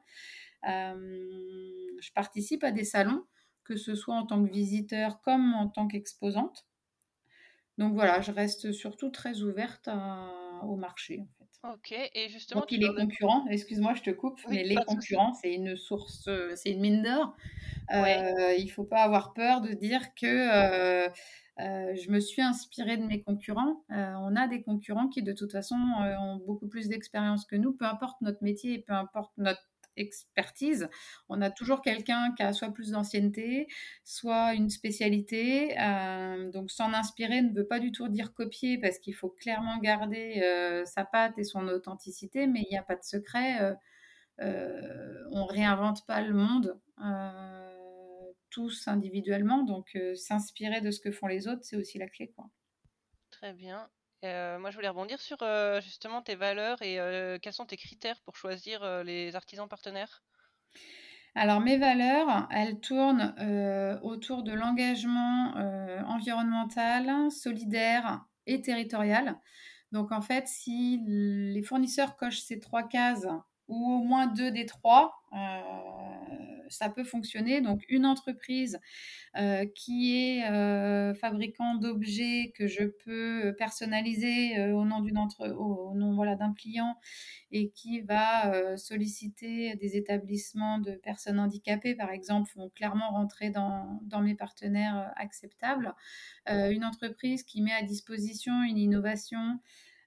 je 0.65 2.13
participe 2.15 2.65
à 2.65 2.71
des 2.71 2.85
salons, 2.85 3.25
que 3.65 3.77
ce 3.77 3.95
soit 3.95 4.15
en 4.15 4.27
tant 4.27 4.45
que 4.45 4.51
visiteur 4.51 5.21
comme 5.23 5.55
en 5.55 5.69
tant 5.69 5.89
qu'exposante. 5.89 6.67
Donc 7.79 7.95
voilà, 7.95 8.21
je 8.21 8.31
reste 8.31 8.73
surtout 8.73 9.11
très 9.11 9.43
ouverte 9.43 9.89
au 10.63 10.77
marché. 10.77 11.25
Ok, 11.63 11.93
et 11.93 12.29
justement. 12.31 12.63
Donc, 12.63 12.71
les 12.71 12.95
concurrents, 12.95 13.47
excuse-moi, 13.49 13.93
je 13.95 14.03
te 14.03 14.11
coupe, 14.11 14.41
mais 14.49 14.65
les 14.65 14.77
concurrents, 14.77 15.35
c'est 15.35 15.53
une 15.53 15.77
source, 15.77 16.29
c'est 16.55 16.71
une 16.71 16.81
mine 16.81 17.03
d'or. 17.03 17.37
Euh, 17.93 18.55
il 18.57 18.65
ne 18.65 18.71
faut 18.71 18.85
pas 18.85 19.03
avoir 19.03 19.35
peur 19.35 19.61
de 19.61 19.73
dire 19.73 20.15
que 20.15 20.27
euh, 20.27 21.09
euh, 21.59 21.95
je 21.95 22.11
me 22.11 22.21
suis 22.21 22.41
inspirée 22.41 22.97
de 22.97 23.05
mes 23.05 23.23
concurrents. 23.23 23.85
on 23.91 24.37
a 24.37 24.49
des 24.49 24.63
concurrents 24.63 25.09
qui, 25.09 25.23
de 25.23 25.33
toute 25.33 25.53
façon, 25.53 25.77
ont 25.77 26.37
beaucoup 26.47 26.69
plus 26.69 26.89
d'expérience 26.89 27.45
que 27.45 27.57
nous, 27.57 27.73
peu 27.73 27.85
importe 27.85 28.21
notre 28.23 28.43
métier 28.43 28.75
et 28.75 28.79
peu 28.79 28.95
importe 28.95 29.33
notre 29.37 29.70
expertise. 30.01 30.89
On 31.29 31.41
a 31.43 31.51
toujours 31.51 31.83
quelqu'un 31.83 32.33
qui 32.37 32.43
a 32.43 32.53
soit 32.53 32.73
plus 32.73 32.91
d'ancienneté, 32.91 33.69
soit 34.05 34.55
une 34.55 34.71
spécialité. 34.71 35.75
donc 36.53 36.71
s'en 36.71 36.93
inspirer 36.93 37.43
ne 37.43 37.53
veut 37.53 37.67
pas 37.67 37.81
du 37.81 37.93
tout 37.93 38.09
dire 38.09 38.33
copier 38.33 38.79
parce 38.79 38.99
qu'il 38.99 39.15
faut 39.15 39.31
clairement 39.31 39.79
garder 39.79 40.43
sa 40.87 41.05
patte 41.05 41.39
et 41.39 41.45
son 41.45 41.69
authenticité, 41.69 42.47
mais 42.47 42.63
il 42.63 42.69
n'y 42.71 42.79
a 42.79 42.83
pas 42.83 42.97
de 42.97 43.05
secret. 43.05 43.77
on 44.41 45.47
réinvente 45.47 46.07
pas 46.07 46.21
le 46.23 46.35
monde 46.35 46.81
tous 48.51 48.89
individuellement. 48.89 49.63
Donc, 49.63 49.97
euh, 49.97 50.15
s'inspirer 50.15 50.81
de 50.81 50.91
ce 50.91 51.01
que 51.01 51.11
font 51.11 51.27
les 51.27 51.49
autres, 51.49 51.63
c'est 51.65 51.77
aussi 51.77 51.99
la 51.99 52.09
clé. 52.09 52.31
Quoi. 52.37 52.51
Très 53.31 53.55
bien. 53.55 53.89
Euh, 54.23 54.59
moi, 54.59 54.71
je 54.71 54.77
voulais 54.77 54.89
rebondir 54.89 55.21
sur 55.21 55.39
euh, 55.43 55.81
justement 55.81 56.21
tes 56.21 56.35
valeurs 56.35 56.83
et 56.83 56.99
quels 57.41 57.53
sont 57.53 57.67
tes 57.67 57.77
critères 57.77 58.21
pour 58.23 58.37
choisir 58.37 59.03
les 59.05 59.35
artisans 59.35 59.69
partenaires? 59.69 60.23
Alors 61.35 61.61
mes 61.61 61.79
valeurs, 61.79 62.49
elles 62.51 62.81
tournent 62.81 63.35
autour 64.03 64.43
de 64.43 64.53
l'engagement 64.53 65.55
environnemental, 66.07 67.31
solidaire 67.31 68.25
et 68.47 68.61
territorial. 68.61 69.39
Donc 69.93 70.13
en 70.13 70.21
fait, 70.21 70.47
si 70.49 71.01
les 71.07 71.63
fournisseurs 71.63 72.17
cochent 72.17 72.43
ces 72.43 72.61
trois 72.61 72.83
cases 72.83 73.27
ou 73.69 73.93
au 73.93 74.03
moins 74.03 74.27
deux 74.27 74.51
des 74.51 74.67
trois, 74.67 75.15
ça 76.71 76.89
peut 76.89 77.05
fonctionner. 77.05 77.61
Donc, 77.61 77.85
une 77.89 78.07
entreprise 78.07 78.79
euh, 79.37 79.65
qui 79.75 80.17
est 80.17 80.51
euh, 80.51 81.15
fabricant 81.15 81.77
d'objets 81.77 82.53
que 82.57 82.67
je 82.67 82.85
peux 82.85 83.55
personnaliser 83.57 84.59
euh, 84.59 84.73
au 84.73 84.85
nom 84.85 85.01
d'une 85.01 85.19
au 85.19 85.93
nom 85.95 86.15
voilà 86.15 86.35
d'un 86.35 86.53
client 86.53 86.97
et 87.53 87.71
qui 87.71 88.01
va 88.01 88.77
solliciter 88.77 89.75
des 89.75 89.97
établissements 89.97 90.79
de 90.79 90.93
personnes 90.93 91.41
handicapées, 91.41 91.97
par 91.97 92.11
exemple, 92.11 92.51
vont 92.55 92.71
clairement 92.71 93.11
rentrer 93.11 93.51
dans 93.51 94.21
mes 94.23 94.37
partenaires 94.37 95.13
acceptables. 95.17 95.93
une 96.47 96.85
entreprise 96.85 97.43
qui 97.43 97.61
met 97.61 97.73
à 97.73 97.83
disposition 97.83 98.63
une 98.63 98.79
innovation 98.79 99.59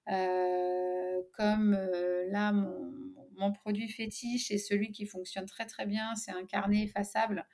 comme 0.06 1.78
là 2.32 2.54
mon 2.54 3.23
mon 3.38 3.52
produit 3.52 3.90
fétiche 3.90 4.52
et 4.52 4.58
celui 4.58 4.92
qui 4.92 5.06
fonctionne 5.06 5.46
très 5.46 5.66
très 5.66 5.86
bien, 5.86 6.16
c'est 6.16 6.32
un 6.32 6.46
carnet 6.46 6.84
effaçable 6.84 7.46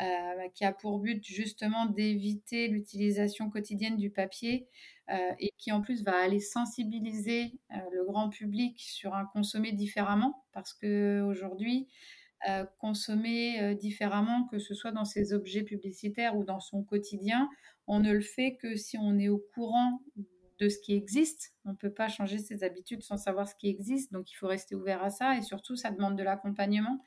euh, 0.00 0.48
qui 0.54 0.64
a 0.64 0.72
pour 0.72 1.00
but 1.00 1.24
justement 1.24 1.86
d'éviter 1.86 2.68
l'utilisation 2.68 3.50
quotidienne 3.50 3.96
du 3.96 4.10
papier 4.10 4.68
euh, 5.10 5.32
et 5.40 5.52
qui 5.58 5.72
en 5.72 5.80
plus 5.80 6.04
va 6.04 6.16
aller 6.22 6.38
sensibiliser 6.38 7.58
euh, 7.72 7.76
le 7.92 8.04
grand 8.04 8.28
public 8.28 8.80
sur 8.80 9.14
un 9.14 9.24
consommer 9.24 9.72
différemment. 9.72 10.44
Parce 10.52 10.72
que 10.72 11.22
aujourd'hui 11.22 11.88
consommer 12.78 13.74
différemment, 13.74 14.46
que 14.46 14.60
ce 14.60 14.72
soit 14.72 14.92
dans 14.92 15.04
ses 15.04 15.32
objets 15.32 15.64
publicitaires 15.64 16.36
ou 16.36 16.44
dans 16.44 16.60
son 16.60 16.84
quotidien, 16.84 17.50
on 17.88 17.98
ne 17.98 18.12
le 18.12 18.20
fait 18.20 18.56
que 18.62 18.76
si 18.76 18.96
on 18.96 19.18
est 19.18 19.28
au 19.28 19.44
courant 19.54 20.00
de 20.58 20.68
ce 20.68 20.78
qui 20.78 20.94
existe. 20.94 21.54
On 21.64 21.70
ne 21.70 21.76
peut 21.76 21.92
pas 21.92 22.08
changer 22.08 22.38
ses 22.38 22.64
habitudes 22.64 23.02
sans 23.02 23.16
savoir 23.16 23.48
ce 23.48 23.54
qui 23.54 23.68
existe, 23.68 24.12
donc 24.12 24.30
il 24.30 24.34
faut 24.34 24.48
rester 24.48 24.74
ouvert 24.74 25.02
à 25.02 25.10
ça 25.10 25.36
et 25.36 25.42
surtout 25.42 25.76
ça 25.76 25.90
demande 25.90 26.16
de 26.16 26.22
l'accompagnement. 26.22 27.04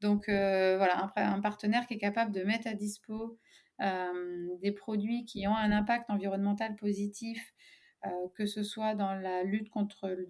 Donc 0.00 0.28
euh, 0.28 0.76
voilà, 0.76 1.12
un, 1.16 1.40
partenaire 1.40 1.86
qui 1.86 1.94
est 1.94 1.98
capable 1.98 2.32
de 2.32 2.42
mettre 2.42 2.66
à 2.66 2.74
dispo 2.74 3.38
euh, 3.80 4.48
des 4.60 4.72
produits 4.72 5.24
qui 5.24 5.46
ont 5.46 5.56
un 5.56 5.70
impact 5.70 6.10
environnemental 6.10 6.76
positif, 6.76 7.54
euh, 8.04 8.08
que 8.34 8.44
ce 8.46 8.64
soit 8.64 8.94
dans 8.94 9.14
la 9.14 9.44
lutte 9.44 9.70
contre 9.70 10.08
le 10.08 10.28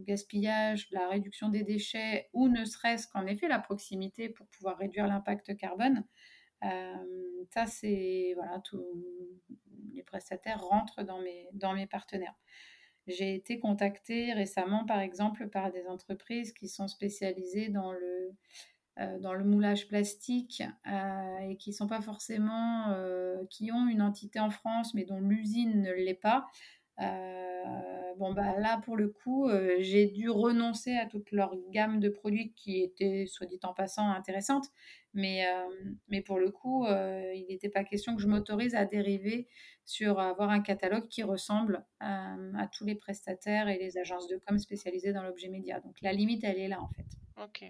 gaspillage, 0.00 0.88
la 0.90 1.08
réduction 1.08 1.48
des 1.48 1.62
déchets 1.62 2.28
ou 2.32 2.48
ne 2.48 2.64
serait-ce 2.64 3.06
qu'en 3.08 3.26
effet 3.26 3.48
la 3.48 3.60
proximité 3.60 4.28
pour 4.28 4.46
pouvoir 4.48 4.76
réduire 4.76 5.06
l'impact 5.06 5.56
carbone. 5.56 6.04
Ça, 6.62 7.66
c'est 7.66 8.32
voilà, 8.36 8.60
tout, 8.60 8.84
les 9.94 10.02
prestataires 10.02 10.60
rentrent 10.60 11.02
dans 11.02 11.20
mes, 11.20 11.48
dans 11.52 11.74
mes 11.74 11.86
partenaires. 11.86 12.34
J'ai 13.06 13.34
été 13.34 13.58
contactée 13.58 14.32
récemment, 14.32 14.86
par 14.86 15.00
exemple, 15.00 15.48
par 15.48 15.70
des 15.70 15.86
entreprises 15.86 16.52
qui 16.52 16.68
sont 16.68 16.88
spécialisées 16.88 17.68
dans 17.68 17.92
le, 17.92 18.32
euh, 19.00 19.18
dans 19.18 19.34
le 19.34 19.44
moulage 19.44 19.88
plastique 19.88 20.62
euh, 20.86 21.38
et 21.40 21.56
qui 21.56 21.72
sont 21.72 21.88
pas 21.88 22.00
forcément, 22.00 22.90
euh, 22.90 23.44
qui 23.50 23.72
ont 23.72 23.88
une 23.88 24.00
entité 24.00 24.38
en 24.38 24.50
France, 24.50 24.94
mais 24.94 25.04
dont 25.04 25.20
l'usine 25.20 25.82
ne 25.82 25.92
l'est 25.92 26.14
pas. 26.14 26.46
bon, 28.16 28.32
bah, 28.32 28.58
là, 28.58 28.78
pour 28.84 28.96
le 28.96 29.08
coup, 29.08 29.50
j'ai 29.80 30.06
dû 30.06 30.30
renoncer 30.30 30.96
à 30.96 31.06
toute 31.06 31.32
leur 31.32 31.56
gamme 31.70 31.98
de 31.98 32.08
produits 32.08 32.52
qui 32.54 32.82
étaient, 32.82 33.26
soit 33.26 33.46
dit 33.46 33.58
en 33.64 33.74
passant, 33.74 34.08
intéressantes. 34.08 34.68
Mais, 35.14 35.46
mais 36.08 36.20
pour 36.22 36.38
le 36.38 36.50
coup, 36.50 36.86
il 36.86 37.46
n'était 37.48 37.68
pas 37.68 37.84
question 37.84 38.16
que 38.16 38.22
je 38.22 38.26
m'autorise 38.26 38.74
à 38.74 38.84
dériver 38.84 39.48
sur 39.84 40.18
avoir 40.18 40.50
un 40.50 40.60
catalogue 40.60 41.08
qui 41.08 41.22
ressemble 41.22 41.84
à, 42.00 42.36
tous 42.72 42.84
les 42.84 42.96
prestataires 42.96 43.68
et 43.68 43.78
les 43.78 43.96
agences 43.96 44.26
de 44.26 44.36
com 44.36 44.58
spécialisées 44.58 45.12
dans 45.12 45.22
l'objet 45.22 45.48
média. 45.48 45.80
Donc 45.80 45.96
la 46.02 46.12
limite, 46.12 46.42
elle 46.42 46.58
est 46.58 46.68
là 46.68 46.80
en 46.80 46.88
fait. 46.88 47.06
Ok. 47.40 47.64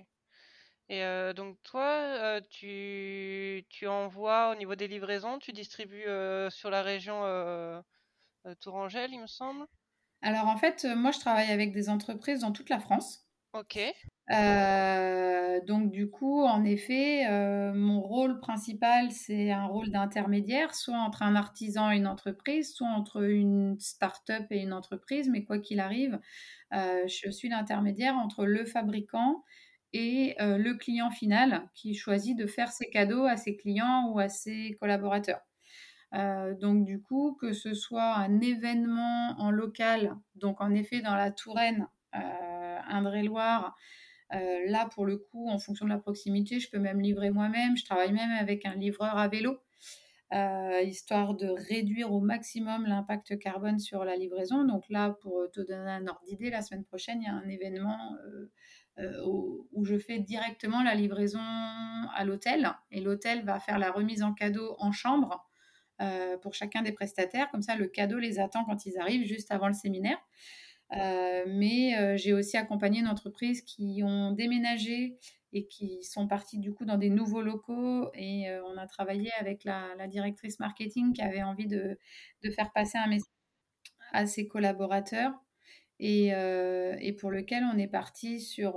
Et 0.89 1.03
donc 1.37 1.63
toi, 1.63 2.41
tu, 2.49 3.67
tu, 3.69 3.87
envoies 3.87 4.51
au 4.51 4.55
niveau 4.55 4.75
des 4.75 4.89
livraisons, 4.89 5.39
tu 5.39 5.53
distribues 5.53 6.09
sur 6.49 6.71
la 6.71 6.83
région 6.83 7.23
Tourangelle, 8.61 9.13
il 9.13 9.21
me 9.21 9.27
semble? 9.27 9.67
Alors 10.23 10.49
en 10.49 10.57
fait, 10.57 10.87
moi 10.97 11.11
je 11.11 11.21
travaille 11.21 11.51
avec 11.51 11.73
des 11.73 11.91
entreprises 11.91 12.41
dans 12.41 12.53
toute 12.53 12.71
la 12.71 12.79
France. 12.79 13.27
Ok. 13.53 13.79
Euh, 14.31 15.61
donc 15.67 15.91
du 15.91 16.09
coup, 16.09 16.43
en 16.45 16.65
effet, 16.65 17.27
euh, 17.29 17.75
mon 17.75 18.01
rôle 18.01 18.41
principal, 18.41 19.11
c'est 19.13 19.51
un 19.51 19.67
rôle 19.67 19.91
d'intermédiaire, 19.91 20.75
soit 20.75 20.97
entre 20.99 21.23
un 21.23 21.37
artisan 21.37 21.91
et 21.91 21.97
une 21.97 22.07
entreprise, 22.07 22.73
soit 22.75 22.89
entre 22.89 23.23
une 23.23 23.79
start-up 23.79 24.47
et 24.51 24.61
une 24.63 24.73
entreprise, 24.73 25.29
mais 25.29 25.45
quoi 25.45 25.59
qu'il 25.59 25.79
arrive, 25.81 26.19
euh, 26.73 27.07
je 27.07 27.31
suis 27.31 27.49
l'intermédiaire 27.51 28.17
entre 28.17 28.47
le 28.47 28.65
fabricant 28.65 29.45
et 29.93 30.35
le 30.41 30.73
client 30.75 31.11
final 31.13 31.69
qui 31.73 31.95
choisit 31.95 32.37
de 32.37 32.49
faire 32.49 32.73
ses 32.73 32.91
cadeaux 32.91 33.27
à 33.27 33.37
ses 33.37 33.57
clients 33.57 34.09
ou 34.11 34.19
à 34.19 34.29
ses 34.29 34.77
collaborateurs. 34.81 35.41
donc 36.61 36.85
du 36.85 37.01
coup, 37.01 37.37
que 37.41 37.53
ce 37.53 37.75
soit 37.75 38.15
un 38.17 38.41
événement 38.41 39.37
en 39.39 39.53
local, 39.53 40.17
donc 40.35 40.61
en 40.61 40.75
effet 40.75 41.01
dans 41.01 41.15
la 41.15 41.31
Touraine, 41.31 41.87
Indre-et-Loire, 42.13 43.77
euh, 44.35 44.67
là, 44.67 44.89
pour 44.93 45.07
le 45.07 45.17
coup, 45.17 45.49
en 45.49 45.59
fonction 45.59 45.85
de 45.85 45.91
la 45.91 45.99
proximité, 45.99 46.59
je 46.59 46.71
peux 46.71 46.79
même 46.79 47.01
livrer 47.01 47.31
moi-même. 47.31 47.77
Je 47.77 47.85
travaille 47.85 48.13
même 48.13 48.31
avec 48.33 48.67
un 48.67 48.75
livreur 48.75 49.17
à 49.17 49.29
vélo, 49.29 49.59
euh, 50.33 50.81
histoire 50.83 51.35
de 51.35 51.49
réduire 51.49 52.13
au 52.13 52.21
maximum 52.21 52.87
l'impact 52.87 53.39
carbone 53.39 53.79
sur 53.79 54.05
la 54.05 54.17
livraison. 54.17 54.65
Donc 54.65 54.85
là, 54.89 55.11
pour 55.21 55.51
te 55.53 55.61
donner 55.61 55.91
un 55.91 56.07
ordre 56.07 56.23
d'idée, 56.27 56.51
la 56.51 56.63
semaine 56.63 56.85
prochaine, 56.85 57.21
il 57.23 57.27
y 57.27 57.29
a 57.29 57.35
un 57.35 57.49
événement 57.49 58.17
euh, 58.99 59.25
où, 59.27 59.85
je 59.85 59.99
fais 59.99 60.19
directement 60.19 60.83
la 60.83 60.95
livraison 60.95 61.41
à 61.41 62.25
l'hôtel. 62.25 62.73
Et 62.91 63.01
l'hôtel 63.01 63.45
va 63.45 63.61
faire 63.61 63.79
la 63.79 63.91
remise 63.91 64.23
en 64.23 64.33
cadeau 64.33 64.75
en 64.79 64.93
chambre. 64.93 65.49
pour 66.43 66.55
chacun 66.55 66.83
des 66.83 66.93
prestataires. 66.93 67.51
Comme 67.51 67.63
ça, 67.63 67.77
le 67.77 67.87
cadeau 67.87 68.19
les 68.19 68.41
attend 68.41 68.65
quand 68.65 68.85
ils 68.85 68.99
arrivent, 68.99 69.27
juste 69.27 69.53
avant 69.53 69.69
le 69.69 69.75
séminaire. 69.75 70.19
Euh, 70.93 71.45
mais 71.47 71.97
euh, 71.97 72.17
j'ai 72.17 72.33
aussi 72.33 72.57
accompagné 72.57 73.01
une 73.01 73.09
entreprise 73.09 73.63
qui 73.63 74.03
ont 74.05 74.33
déménagé 74.33 75.17
et 75.53 75.67
qui 75.67 76.03
sont 76.05 76.27
partis 76.29 76.59
du 76.59 76.73
coup 76.73 76.85
dans 76.85 76.99
des 76.99 77.11
nouveaux 77.11 77.43
locaux. 77.43 78.11
Et 78.15 78.49
euh, 78.51 78.63
on 78.67 78.77
a 78.77 78.87
travaillé 78.87 79.31
avec 79.41 79.65
la, 79.65 80.07
directrice 80.09 80.59
marketing 80.61 81.13
qui 81.13 81.23
avait 81.23 81.43
envie 81.43 81.67
de, 81.67 81.99
de, 82.43 82.51
faire 82.51 82.73
passer 82.73 82.99
un 82.99 83.07
message 83.07 83.29
à 84.13 84.27
ses 84.27 84.47
collaborateurs 84.47 85.33
et, 85.99 86.29
et 86.29 87.13
pour 87.13 87.31
lequel 87.31 87.65
on 87.73 87.79
est 87.79 87.89
parti 87.89 88.41
sur, 88.41 88.75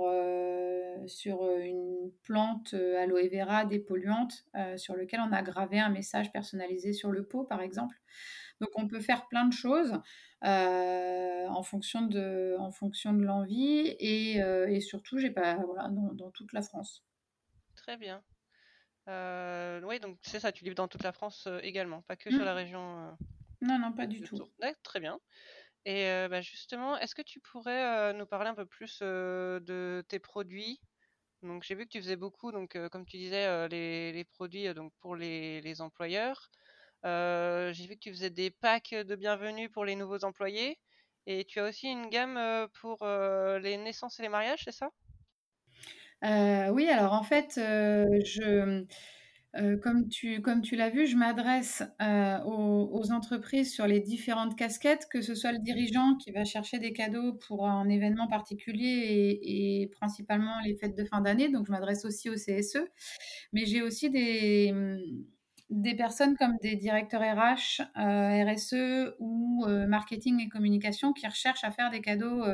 sur 1.06 1.48
une 1.58 2.10
plante 2.22 2.74
aloe 2.74 3.28
vera 3.28 3.64
dépolluante 3.64 4.46
sur 4.76 4.96
lequel 4.96 5.20
on 5.20 5.32
a 5.32 5.42
gravé 5.42 5.78
un 5.78 5.90
message 5.90 6.32
personnalisé 6.32 6.92
sur 6.92 7.12
le 7.12 7.24
pot, 7.24 7.44
par 7.44 7.60
exemple. 7.60 8.00
Donc 8.60 8.70
on 8.74 8.88
peut 8.88 9.00
faire 9.00 9.28
plein 9.28 9.46
de 9.46 9.52
choses 9.52 10.00
euh, 10.44 11.46
en 11.48 11.62
fonction 11.64 12.02
de, 12.02 12.54
en 12.58 12.70
fonction 12.70 13.12
de 13.12 13.24
l'envie 13.24 13.96
et, 13.98 14.40
euh, 14.40 14.68
et 14.68 14.80
surtout 14.80 15.18
j'ai 15.18 15.30
pas 15.30 15.56
voilà 15.56 15.88
dans, 15.88 16.30
toute 16.30 16.52
la 16.52 16.62
France. 16.62 17.04
Très 17.74 17.96
bien. 17.96 18.22
oui, 19.08 19.98
donc 20.00 20.18
c'est 20.22 20.40
ça, 20.40 20.52
tu 20.52 20.64
livres 20.64 20.76
dans 20.76 20.88
toute 20.88 21.02
la 21.02 21.12
France 21.12 21.48
également, 21.62 22.02
pas 22.02 22.16
que 22.16 22.30
sur 22.30 22.44
la 22.44 22.52
mmh. 22.52 22.56
région. 22.56 23.16
non, 23.62 23.78
non, 23.78 23.92
pas 23.92 24.06
du 24.06 24.20
tout. 24.20 24.38
très 24.82 25.00
bien. 25.00 25.18
Et 25.84 26.04
bah, 26.28 26.40
justement, 26.40 26.98
est-ce 26.98 27.14
que 27.14 27.22
tu 27.22 27.40
pourrais 27.40 28.12
nous 28.12 28.26
parler 28.26 28.50
un 28.50 28.54
peu 28.54 28.66
plus 28.66 29.00
de 29.00 30.04
tes 30.08 30.18
produits? 30.18 30.80
Donc 31.42 31.62
j'ai 31.62 31.74
vu 31.74 31.84
que 31.84 31.90
tu 31.90 32.00
faisais 32.00 32.16
beaucoup, 32.16 32.52
donc 32.52 32.76
comme 32.90 33.06
tu 33.06 33.16
disais, 33.16 33.68
les, 33.68 34.24
produits 34.24 34.72
donc 34.74 34.92
pour 35.00 35.16
les, 35.16 35.60
les 35.62 35.80
employeurs. 35.80 36.50
J'ai 37.04 37.86
vu 37.86 37.94
que 37.94 38.00
tu 38.00 38.10
faisais 38.10 38.30
des 38.30 38.50
packs 38.50 38.94
de 38.94 39.16
bienvenue 39.16 39.68
pour 39.68 39.84
les 39.84 39.96
nouveaux 39.96 40.24
employés. 40.24 40.78
Et 41.26 41.44
tu 41.44 41.60
as 41.60 41.68
aussi 41.68 41.88
une 41.88 42.08
gamme 42.08 42.68
pour 42.80 43.06
les 43.06 43.76
naissances 43.76 44.18
et 44.18 44.22
les 44.22 44.28
mariages, 44.28 44.64
c'est 44.64 44.72
ça? 44.72 44.90
Oui, 46.22 46.88
alors 46.88 47.12
en 47.12 47.22
fait, 47.22 47.60
comme 49.82 50.08
tu, 50.08 50.76
l'as 50.76 50.90
vu, 50.90 51.06
je 51.06 51.16
m'adresse 51.16 51.82
aux, 52.46 53.12
entreprises 53.12 53.72
sur 53.72 53.86
les 53.86 54.00
différentes 54.00 54.56
casquettes, 54.56 55.06
que 55.10 55.20
ce 55.22 55.34
soit 55.34 55.52
le 55.52 55.58
dirigeant 55.58 56.16
qui 56.16 56.30
va 56.30 56.44
chercher 56.44 56.78
des 56.78 56.92
cadeaux 56.92 57.34
pour 57.34 57.66
un 57.66 57.88
événement 57.88 58.28
particulier 58.28 59.38
et, 59.42 59.88
principalement 59.92 60.60
les 60.64 60.76
fêtes 60.76 60.96
de 60.96 61.04
fin 61.04 61.20
d'année. 61.20 61.48
Donc, 61.48 61.66
je 61.66 61.72
m'adresse 61.72 62.04
aussi 62.04 62.30
au 62.30 62.34
CSE. 62.34 62.78
Mais 63.52 63.66
j'ai 63.66 63.82
aussi 63.82 64.10
des, 64.10 64.72
des 65.70 65.94
personnes 65.94 66.36
comme 66.36 66.56
des 66.62 66.76
directeurs 66.76 67.20
RH, 67.20 67.82
RSE 67.94 69.14
ou 69.18 69.66
marketing 69.66 70.40
et 70.40 70.48
communication 70.48 71.12
qui 71.12 71.26
recherchent 71.26 71.64
à 71.64 71.70
faire 71.70 71.90
des 71.90 72.00
cadeaux 72.00 72.44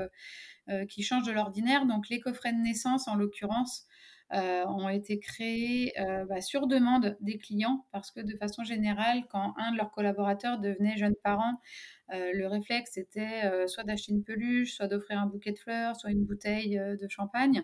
qui 0.89 1.03
changent 1.03 1.27
de 1.27 1.33
l'ordinaire. 1.33 1.87
Donc, 1.87 2.09
les 2.09 2.21
coffrets 2.21 2.53
de 2.53 2.59
naissance, 2.59 3.07
en 3.09 3.17
l'occurrence, 3.17 3.87
euh, 4.33 4.65
ont 4.67 4.89
été 4.89 5.21
créés 5.21 5.93
euh, 6.01 6.25
bah, 6.25 6.41
sur 6.41 6.67
demande 6.67 7.17
des 7.21 7.37
clients 7.37 7.85
parce 7.93 8.11
que 8.11 8.21
de 8.21 8.35
façon 8.37 8.65
générale, 8.65 9.25
quand 9.31 9.55
un 9.59 9.71
de 9.73 9.77
leurs 9.77 9.91
collaborateurs 9.91 10.59
devenait 10.59 10.97
jeune 10.97 11.15
parent, 11.23 11.61
euh, 12.13 12.31
le 12.33 12.47
réflexe 12.47 12.97
était 12.97 13.43
soit 13.69 13.85
d'acheter 13.85 14.13
une 14.13 14.25
peluche, 14.25 14.75
soit 14.75 14.89
d'offrir 14.89 15.21
un 15.21 15.27
bouquet 15.27 15.53
de 15.53 15.59
fleurs, 15.59 15.95
soit 15.97 16.11
une 16.11 16.25
bouteille 16.25 16.77
de 16.79 17.09
champagne. 17.09 17.63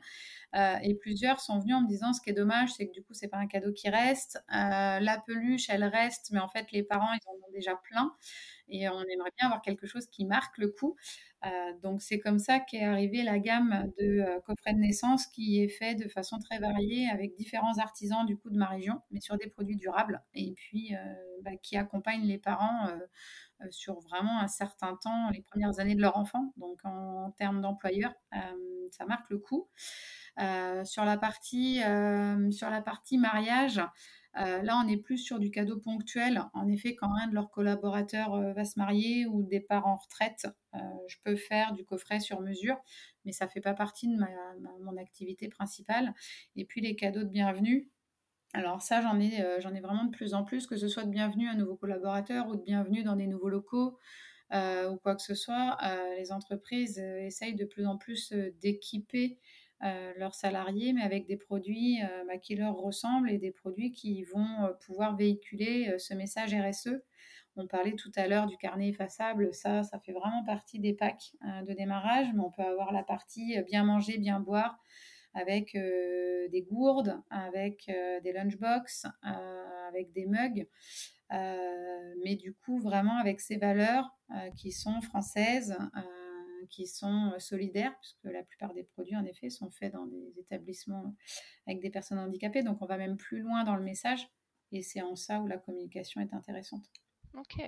et 0.54 0.94
plusieurs 1.00 1.40
sont 1.40 1.58
venus 1.60 1.74
en 1.76 1.82
me 1.82 1.88
disant 1.88 2.12
ce 2.12 2.20
qui 2.20 2.30
est 2.30 2.34
dommage, 2.34 2.72
c'est 2.74 2.86
que 2.86 2.92
du 2.92 3.02
coup, 3.02 3.14
c'est 3.14 3.28
pas 3.28 3.38
un 3.38 3.46
cadeau 3.46 3.72
qui 3.72 3.88
reste. 3.88 4.42
la 4.50 5.22
peluche, 5.26 5.70
elle 5.70 5.84
reste, 5.84 6.30
mais 6.32 6.40
en 6.40 6.48
fait, 6.48 6.70
les 6.72 6.82
parents, 6.82 7.12
ils 7.12 7.28
en 7.28 7.48
ont 7.48 7.52
déjà 7.52 7.74
plein. 7.76 8.12
Et 8.70 8.88
on 8.88 9.00
aimerait 9.00 9.32
bien 9.38 9.46
avoir 9.46 9.62
quelque 9.62 9.86
chose 9.86 10.06
qui 10.06 10.24
marque 10.24 10.58
le 10.58 10.68
coup. 10.68 10.96
Euh, 11.46 11.72
donc 11.82 12.02
c'est 12.02 12.18
comme 12.18 12.38
ça 12.38 12.60
qu'est 12.60 12.84
arrivée 12.84 13.22
la 13.22 13.38
gamme 13.38 13.90
de 13.98 14.20
euh, 14.20 14.40
coffrets 14.40 14.74
de 14.74 14.78
naissance 14.78 15.26
qui 15.26 15.62
est 15.62 15.68
fait 15.68 15.94
de 15.94 16.06
façon 16.06 16.38
très 16.38 16.58
variée 16.58 17.08
avec 17.08 17.34
différents 17.34 17.78
artisans 17.78 18.26
du 18.26 18.36
coup 18.36 18.50
de 18.50 18.58
ma 18.58 18.66
région, 18.66 19.00
mais 19.10 19.20
sur 19.20 19.38
des 19.38 19.48
produits 19.48 19.76
durables 19.76 20.22
et 20.34 20.52
puis 20.52 20.94
euh, 20.94 20.98
bah, 21.42 21.52
qui 21.62 21.78
accompagnent 21.78 22.26
les 22.26 22.38
parents 22.38 22.88
sur 23.70 24.00
vraiment 24.00 24.40
un 24.40 24.48
certain 24.48 24.96
temps, 24.96 25.30
les 25.30 25.42
premières 25.42 25.80
années 25.80 25.94
de 25.94 26.00
leur 26.02 26.16
enfant. 26.16 26.52
Donc 26.56 26.80
en, 26.84 27.30
termes 27.38 27.60
d'employeur, 27.60 28.12
ça 28.90 29.04
marque 29.06 29.30
le 29.30 29.38
coup. 29.38 29.68
sur 30.84 31.04
la 31.04 31.16
partie 31.16 31.80
sur 32.50 32.70
la 32.70 32.82
partie 32.82 33.18
mariage. 33.18 33.80
Euh, 34.36 34.62
là, 34.62 34.80
on 34.84 34.88
est 34.88 34.96
plus 34.96 35.18
sur 35.18 35.38
du 35.40 35.50
cadeau 35.50 35.78
ponctuel. 35.78 36.42
En 36.54 36.68
effet, 36.68 36.94
quand 36.94 37.12
un 37.14 37.26
de 37.26 37.34
leurs 37.34 37.50
collaborateurs 37.50 38.34
euh, 38.34 38.52
va 38.52 38.64
se 38.64 38.78
marier 38.78 39.26
ou 39.26 39.42
départ 39.42 39.86
en 39.86 39.96
retraite, 39.96 40.46
euh, 40.74 40.78
je 41.08 41.16
peux 41.24 41.36
faire 41.36 41.72
du 41.72 41.84
coffret 41.84 42.20
sur 42.20 42.40
mesure, 42.40 42.76
mais 43.24 43.32
ça 43.32 43.46
ne 43.46 43.50
fait 43.50 43.60
pas 43.60 43.74
partie 43.74 44.06
de 44.08 44.16
mon 44.84 44.96
activité 44.96 45.48
principale. 45.48 46.14
Et 46.54 46.64
puis 46.64 46.80
les 46.80 46.94
cadeaux 46.94 47.24
de 47.24 47.28
bienvenue. 47.28 47.88
Alors 48.52 48.82
ça, 48.82 49.00
j'en 49.00 49.20
ai, 49.20 49.44
j'en 49.60 49.74
ai 49.74 49.80
vraiment 49.80 50.04
de 50.04 50.10
plus 50.10 50.34
en 50.34 50.44
plus, 50.44 50.66
que 50.66 50.76
ce 50.76 50.88
soit 50.88 51.04
de 51.04 51.10
bienvenue 51.10 51.48
à 51.48 51.52
un 51.52 51.56
nouveau 51.56 51.76
collaborateur 51.76 52.48
ou 52.48 52.56
de 52.56 52.62
bienvenue 52.62 53.04
dans 53.04 53.14
des 53.14 53.28
nouveaux 53.28 53.48
locaux. 53.48 53.96
ou 54.52 54.96
quoi 55.02 55.14
que 55.14 55.22
ce 55.22 55.36
soit, 55.36 55.78
les 56.18 56.32
entreprises 56.32 56.98
essayent 56.98 57.54
de 57.54 57.64
plus 57.64 57.86
en 57.86 57.96
plus 57.96 58.32
d'équiper 58.60 59.38
euh, 59.82 60.12
leurs 60.18 60.34
salariés, 60.34 60.92
mais 60.92 61.00
avec 61.00 61.26
des 61.26 61.38
produits 61.38 62.02
euh, 62.02 62.24
bah, 62.26 62.36
qui 62.36 62.54
leur 62.54 62.76
ressemblent 62.76 63.30
et 63.30 63.38
des 63.38 63.50
produits 63.50 63.92
qui 63.92 64.24
vont 64.24 64.64
euh, 64.64 64.72
pouvoir 64.84 65.16
véhiculer 65.16 65.94
ce 65.98 66.12
message 66.12 66.54
RSE. 66.54 67.00
On 67.56 67.66
parlait 67.66 67.94
tout 67.94 68.12
à 68.16 68.28
l'heure 68.28 68.46
du 68.46 68.58
carnet 68.58 68.88
effaçable, 68.88 69.54
ça, 69.54 69.82
ça 69.82 69.98
fait 69.98 70.12
vraiment 70.12 70.44
partie 70.44 70.80
des 70.80 70.92
packs 70.92 71.32
de 71.66 71.72
démarrage, 71.72 72.28
mais 72.34 72.40
on 72.40 72.50
peut 72.50 72.62
avoir 72.62 72.92
la 72.92 73.02
partie 73.02 73.60
bien 73.62 73.82
manger, 73.84 74.18
bien 74.18 74.38
boire 74.38 74.78
avec 75.34 75.72
des 75.72 76.66
gourdes, 76.70 77.20
avec 77.28 77.90
des 78.22 78.32
lunchbox, 78.32 79.06
avec 79.88 80.12
des 80.12 80.26
mugs. 80.26 80.68
mais 81.30 82.36
du 82.36 82.54
coup, 82.54 82.78
vraiment 82.78 83.18
avec 83.18 83.40
ces 83.40 83.56
valeurs 83.56 84.16
qui 84.56 84.70
sont 84.70 85.00
françaises, 85.00 85.76
qui 86.68 86.86
sont 86.86 87.32
euh, 87.34 87.38
solidaires, 87.38 87.94
puisque 88.00 88.24
la 88.24 88.42
plupart 88.42 88.74
des 88.74 88.84
produits, 88.84 89.16
en 89.16 89.24
effet, 89.24 89.50
sont 89.50 89.70
faits 89.70 89.92
dans 89.92 90.06
des 90.06 90.38
établissements 90.38 91.14
avec 91.66 91.80
des 91.80 91.90
personnes 91.90 92.18
handicapées. 92.18 92.62
Donc, 92.62 92.82
on 92.82 92.86
va 92.86 92.96
même 92.96 93.16
plus 93.16 93.40
loin 93.40 93.64
dans 93.64 93.76
le 93.76 93.82
message. 93.82 94.28
Et 94.72 94.82
c'est 94.82 95.02
en 95.02 95.16
ça 95.16 95.40
où 95.40 95.46
la 95.46 95.58
communication 95.58 96.20
est 96.20 96.32
intéressante. 96.32 96.84
Ok. 97.36 97.62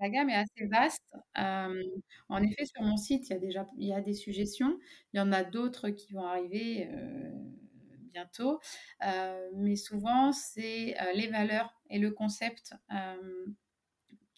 La 0.00 0.10
gamme 0.10 0.30
est 0.30 0.36
assez 0.36 0.66
vaste. 0.66 1.16
Euh, 1.38 1.82
en 2.28 2.42
effet, 2.42 2.64
sur 2.66 2.82
mon 2.82 2.96
site, 2.96 3.28
il 3.28 3.32
y 3.32 3.36
a 3.36 3.38
déjà 3.38 3.66
il 3.76 3.88
y 3.88 3.92
a 3.92 4.00
des 4.00 4.14
suggestions. 4.14 4.78
Il 5.12 5.18
y 5.18 5.20
en 5.20 5.32
a 5.32 5.44
d'autres 5.44 5.90
qui 5.90 6.12
vont 6.12 6.24
arriver 6.24 6.88
euh, 6.92 7.30
bientôt. 8.12 8.60
mais 9.54 9.76
souvent, 9.76 10.32
c'est 10.32 10.96
les 11.14 11.28
valeurs 11.28 11.72
et 11.90 11.98
le 11.98 12.10
concept 12.12 12.74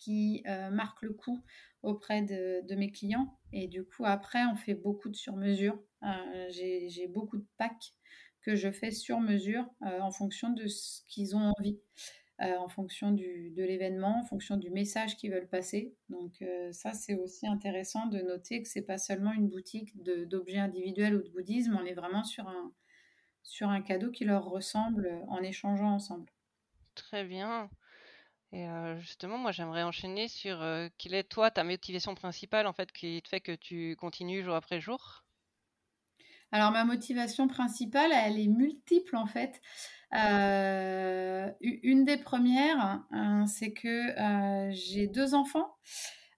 qui 0.01 0.43
marquent 0.71 1.03
le 1.03 1.13
coup 1.13 1.43
auprès 1.83 2.23
de, 2.23 2.75
mes 2.75 2.91
clients. 2.91 3.39
Et 3.53 3.69
du 3.69 3.85
coup, 3.85 4.05
après, 4.05 4.45
on 4.47 4.57
fait 4.57 4.75
beaucoup 4.75 5.09
de 5.09 5.17
sur-mesure. 5.17 5.79
Euh, 6.03 6.47
j'ai 6.51 7.09
beaucoup 7.09 7.39
de 7.39 7.47
packs 7.59 7.95
que 8.43 8.55
je 8.55 8.71
fais 8.71 8.91
sur 8.91 9.21
mesure 9.21 9.67
euh, 9.83 10.01
en 10.01 10.11
fonction 10.11 10.51
de 10.51 10.67
ce 10.67 11.03
qu'ils 11.09 11.37
ont 11.37 11.53
envie, 11.59 11.79
euh, 12.41 12.57
en 12.57 12.69
fonction 12.69 13.11
du, 13.13 13.51
de 13.51 13.63
l'événement, 13.63 14.21
en 14.21 14.25
fonction 14.25 14.57
du 14.57 14.71
message 14.71 15.17
qu'ils 15.17 15.33
veulent 15.33 15.49
passer. 15.49 15.95
Donc 16.09 16.43
ça, 16.73 16.93
c'est 16.93 17.15
aussi 17.15 17.47
intéressant 17.47 18.07
de 18.07 18.19
noter 18.19 18.63
que 18.63 18.69
c'est 18.69 18.83
pas 18.83 18.99
seulement 18.99 19.33
une 19.33 19.49
boutique 19.49 19.93
d'objets 20.03 20.59
individuels 20.59 21.17
ou 21.17 21.23
de 21.23 21.29
bouddhisme, 21.31 21.79
on 21.81 21.85
est 21.85 21.95
vraiment 21.95 22.25
sur 22.25 22.49
un, 22.49 22.73
sur 23.43 23.69
un 23.69 23.83
cadeau 23.83 24.11
qui 24.11 24.25
leur 24.25 24.45
ressemble 24.45 25.23
en 25.29 25.43
échangeant 25.43 25.93
ensemble. 25.93 26.31
Très 26.95 27.25
bien. 27.25 27.71
Et 28.53 28.65
justement, 29.01 29.39
moi, 29.39 29.51
j'aimerais 29.51 29.83
enchaîner 29.83 30.29
sur 30.29 30.59
quelle 30.99 31.15
est 31.15 31.25
toi 31.29 31.51
ta 31.51 31.65
motivation 31.65 32.15
principale 32.15 32.69
en 32.69 32.73
fait 32.73 32.93
qui 32.93 33.21
te 33.23 33.29
fait 33.29 33.41
que 33.41 33.57
tu 33.57 33.97
continues 33.97 34.45
jour 34.45 34.55
après 34.55 34.81
jour? 34.81 35.25
Alors 36.53 36.73
ma 36.73 36.85
motivation 36.85 37.47
principale, 37.49 38.11
elle 38.13 38.39
est 38.39 38.49
multiple 38.49 39.17
en 39.17 39.27
fait. 39.27 39.61
une 41.61 42.05
des 42.05 42.17
premières, 42.17 43.05
hein, 43.11 43.47
c'est 43.47 43.73
que 43.73 44.71
j'ai 44.73 45.07
deux 45.07 45.35
enfants, 45.35 45.77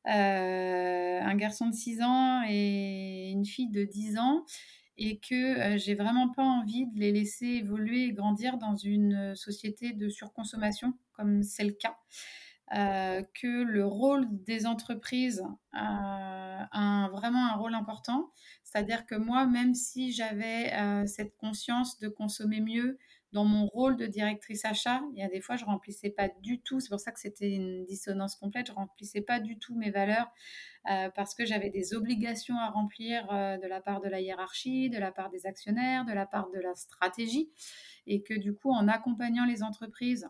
un 0.04 1.34
garçon 1.36 1.68
de 1.68 1.74
6 1.74 2.02
ans 2.02 2.42
et 2.48 3.30
une 3.30 3.46
fille 3.46 3.70
de 3.70 3.84
10 3.84 4.18
ans 4.18 4.44
et 4.98 5.18
que 5.18 5.76
j'ai 5.78 5.94
vraiment 5.94 6.28
pas 6.28 6.42
envie 6.42 6.86
de 6.86 6.98
les 6.98 7.12
laisser 7.12 7.46
évoluer 7.46 8.04
et 8.04 8.12
grandir 8.12 8.58
dans 8.58 8.76
une 8.76 9.34
société 9.34 9.92
de 9.92 10.08
surconsommation 10.08 10.94
comme 11.12 11.42
c'est 11.42 11.64
le 11.64 11.72
cas. 11.72 11.96
que 13.34 13.62
le 13.62 13.86
rôle 13.86 14.26
des 14.44 14.66
entreprises 14.66 15.42
a 15.72 17.08
vraiment 17.12 17.46
un 17.46 17.56
rôle 17.56 17.74
important. 17.74 18.30
C'est-à-dire 18.64 19.06
que 19.06 19.14
moi, 19.14 19.46
même 19.46 19.74
si 19.74 20.12
j'avais 20.12 20.72
cette 21.06 21.36
conscience 21.36 21.98
de 21.98 22.08
consommer 22.08 22.60
mieux 22.60 22.98
dans 23.32 23.44
mon 23.44 23.66
rôle 23.66 23.96
de 23.96 24.06
directrice 24.06 24.64
achat, 24.64 25.00
il 25.14 25.18
y 25.18 25.22
a 25.22 25.28
des 25.28 25.40
fois, 25.40 25.56
je 25.56 25.64
remplissais 25.64 26.10
pas 26.10 26.28
du 26.42 26.60
tout, 26.60 26.80
c'est 26.80 26.90
pour 26.90 27.00
ça 27.00 27.12
que 27.12 27.20
c'était 27.20 27.50
une 27.50 27.84
dissonance 27.84 28.36
complète, 28.36 28.66
je 28.68 28.72
remplissais 28.72 29.22
pas 29.22 29.40
du 29.40 29.58
tout 29.58 29.74
mes 29.74 29.90
valeurs 29.90 30.30
euh, 30.90 31.08
parce 31.14 31.34
que 31.34 31.46
j'avais 31.46 31.70
des 31.70 31.94
obligations 31.94 32.58
à 32.58 32.68
remplir 32.70 33.26
euh, 33.32 33.56
de 33.56 33.66
la 33.66 33.80
part 33.80 34.00
de 34.00 34.08
la 34.08 34.20
hiérarchie, 34.20 34.90
de 34.90 34.98
la 34.98 35.12
part 35.12 35.30
des 35.30 35.46
actionnaires, 35.46 36.04
de 36.04 36.12
la 36.12 36.26
part 36.26 36.50
de 36.50 36.60
la 36.60 36.74
stratégie, 36.74 37.50
et 38.06 38.22
que 38.22 38.34
du 38.34 38.54
coup, 38.54 38.70
en 38.70 38.86
accompagnant 38.88 39.46
les 39.46 39.62
entreprises 39.62 40.28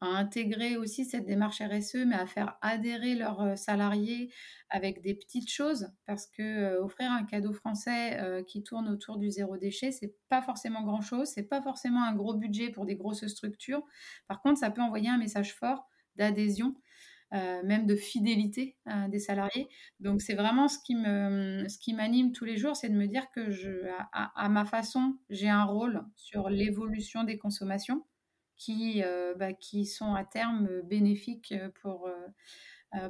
à 0.00 0.06
intégrer 0.06 0.76
aussi 0.76 1.04
cette 1.04 1.26
démarche 1.26 1.60
RSE, 1.60 2.04
mais 2.06 2.16
à 2.16 2.26
faire 2.26 2.56
adhérer 2.60 3.14
leurs 3.14 3.40
euh, 3.40 3.56
salariés 3.56 4.32
avec 4.68 5.00
des 5.02 5.14
petites 5.14 5.50
choses, 5.50 5.88
parce 6.06 6.26
que 6.26 6.78
offrir 6.78 7.10
un 7.12 7.24
cadeau 7.24 7.52
français 7.52 8.18
qui 8.48 8.64
tourne 8.64 8.88
autour 8.88 9.16
du 9.16 9.30
zéro 9.30 9.56
déchet, 9.56 9.92
c'est 9.92 10.16
pas 10.28 10.42
forcément 10.42 10.82
grand 10.82 11.02
chose, 11.02 11.28
c'est 11.28 11.44
pas 11.44 11.62
forcément 11.62 12.02
un 12.02 12.12
gros 12.12 12.34
budget 12.34 12.70
pour 12.70 12.84
des 12.84 12.96
grosses 12.96 13.24
structures. 13.28 13.82
Par 14.26 14.42
contre, 14.42 14.58
ça 14.58 14.70
peut 14.72 14.82
envoyer 14.82 15.08
un 15.08 15.18
message 15.18 15.54
fort 15.54 15.88
d'adhésion 16.16 16.74
même 17.32 17.86
de 17.86 17.96
fidélité 17.96 18.76
des 19.08 19.18
salariés. 19.18 19.68
Donc 20.00 20.22
c'est 20.22 20.34
vraiment 20.34 20.68
ce 20.68 20.78
qui 20.84 20.94
me, 20.94 21.66
ce 21.68 21.78
qui 21.78 21.94
m'anime 21.94 22.32
tous 22.32 22.44
les 22.44 22.56
jours, 22.56 22.76
c'est 22.76 22.88
de 22.88 22.96
me 22.96 23.06
dire 23.06 23.30
que 23.30 23.50
je, 23.50 23.70
à, 24.12 24.48
ma 24.48 24.64
façon, 24.64 25.16
j'ai 25.30 25.48
un 25.48 25.64
rôle 25.64 26.04
sur 26.16 26.48
l'évolution 26.48 27.24
des 27.24 27.38
consommations 27.38 28.04
qui, 28.56 29.02
bah, 29.38 29.52
qui 29.52 29.86
sont 29.86 30.14
à 30.14 30.24
terme 30.24 30.82
bénéfiques 30.82 31.54
pour 31.80 32.08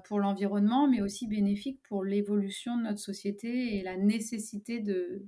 pour 0.04 0.18
l'environnement, 0.20 0.88
mais 0.88 1.00
aussi 1.00 1.26
bénéfiques 1.28 1.80
pour 1.82 2.04
l'évolution 2.04 2.76
de 2.76 2.82
notre 2.82 2.98
société 2.98 3.76
et 3.76 3.82
la 3.82 3.96
nécessité 3.96 4.80
de 4.80 5.26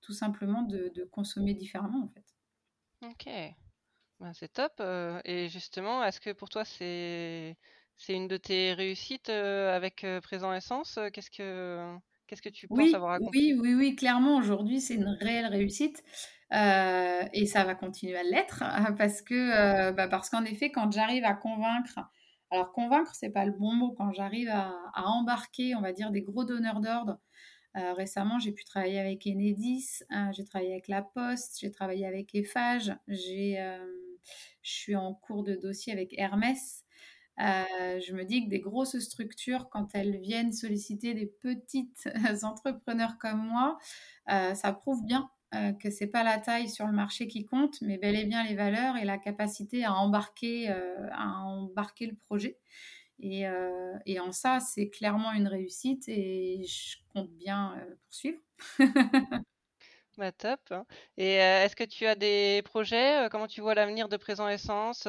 tout 0.00 0.12
simplement 0.12 0.62
de, 0.62 0.90
de 0.94 1.04
consommer 1.04 1.54
différemment 1.54 2.04
en 2.04 2.08
fait. 2.08 2.24
Ok, 3.02 3.26
ben, 4.20 4.32
c'est 4.34 4.52
top. 4.52 4.80
et 5.24 5.48
justement, 5.48 6.04
est-ce 6.04 6.20
que 6.20 6.32
pour 6.32 6.48
toi 6.50 6.64
c'est 6.64 7.56
c'est 7.96 8.14
une 8.14 8.28
de 8.28 8.36
tes 8.38 8.74
réussites 8.74 9.30
avec 9.30 10.06
Présent 10.22 10.52
Essence 10.54 10.98
Qu'est-ce 11.12 11.30
que 11.30 11.96
qu'est-ce 12.26 12.42
que 12.42 12.48
tu 12.50 12.68
penses 12.68 12.94
avoir 12.94 13.12
accompli? 13.14 13.42
Oui, 13.42 13.56
oui, 13.58 13.74
oui, 13.74 13.96
clairement 13.96 14.36
aujourd'hui 14.36 14.80
c'est 14.80 14.94
une 14.94 15.08
réelle 15.20 15.46
réussite. 15.46 16.02
Et 16.52 17.46
ça 17.46 17.64
va 17.64 17.74
continuer 17.74 18.16
à 18.16 18.22
l'être 18.22 18.64
parce 18.98 19.22
que 19.22 19.92
bah, 19.92 20.08
parce 20.08 20.30
qu'en 20.30 20.44
effet 20.44 20.70
quand 20.70 20.90
j'arrive 20.92 21.24
à 21.24 21.34
convaincre 21.34 22.00
alors 22.50 22.72
convaincre 22.72 23.14
c'est 23.14 23.30
pas 23.30 23.44
le 23.44 23.52
bon 23.52 23.72
mot 23.72 23.92
quand 23.92 24.12
j'arrive 24.12 24.48
à, 24.48 24.74
embarquer 24.94 25.74
on 25.76 25.80
va 25.80 25.92
dire 25.92 26.10
des 26.10 26.22
gros 26.22 26.44
donneurs 26.44 26.80
d'ordre 26.80 27.18
euh, 27.76 27.92
récemment, 27.92 28.38
j'ai 28.40 28.52
pu 28.52 28.64
travailler 28.64 28.98
avec 28.98 29.26
Enedis, 29.26 30.02
hein, 30.10 30.32
j'ai 30.32 30.44
travaillé 30.44 30.72
avec 30.72 30.88
La 30.88 31.02
Poste, 31.02 31.58
j'ai 31.60 31.70
travaillé 31.70 32.04
avec 32.04 32.34
Eiffage, 32.34 32.92
euh, 33.08 33.86
je 34.62 34.70
suis 34.70 34.96
en 34.96 35.14
cours 35.14 35.44
de 35.44 35.54
dossier 35.54 35.92
avec 35.92 36.12
Hermès. 36.18 36.84
Euh, 37.38 38.00
je 38.00 38.12
me 38.12 38.24
dis 38.24 38.44
que 38.44 38.50
des 38.50 38.58
grosses 38.58 38.98
structures, 38.98 39.70
quand 39.70 39.94
elles 39.94 40.18
viennent 40.18 40.52
solliciter 40.52 41.14
des 41.14 41.26
petites 41.26 42.08
entrepreneurs 42.42 43.18
comme 43.18 43.46
moi, 43.46 43.78
ça 44.26 44.72
prouve 44.72 45.04
bien 45.04 45.30
que 45.52 45.90
c'est 45.90 46.06
pas 46.06 46.22
la 46.22 46.38
taille 46.38 46.68
sur 46.68 46.86
le 46.86 46.92
marché 46.92 47.26
qui 47.26 47.44
compte, 47.44 47.80
mais 47.82 47.98
bel 47.98 48.16
et 48.16 48.24
bien 48.24 48.44
les 48.44 48.54
valeurs 48.54 48.96
et 48.96 49.04
la 49.04 49.18
capacité 49.18 49.84
à 49.84 49.94
embarquer, 49.94 50.68
à 50.68 51.40
embarquer 51.40 52.06
le 52.06 52.14
projet. 52.14 52.56
Euh, 53.24 53.98
et, 54.06 54.20
en 54.20 54.32
ça, 54.32 54.60
c'est 54.60 54.88
clairement 54.88 55.32
une 55.32 55.48
réussite 55.48 56.08
et 56.08 56.64
je 56.66 56.96
compte 57.12 57.30
bien 57.32 57.74
euh, 57.76 57.94
poursuivre. 58.06 58.40
top. 60.30 60.60
Hein. 60.70 60.84
Et 61.16 61.40
euh, 61.40 61.64
est-ce 61.64 61.74
que 61.74 61.84
tu 61.84 62.06
as 62.06 62.14
des 62.14 62.62
projets 62.64 63.28
Comment 63.30 63.46
tu 63.46 63.60
vois 63.60 63.74
l'avenir 63.74 64.08
de 64.08 64.16
Présent 64.16 64.48
Essence 64.48 65.04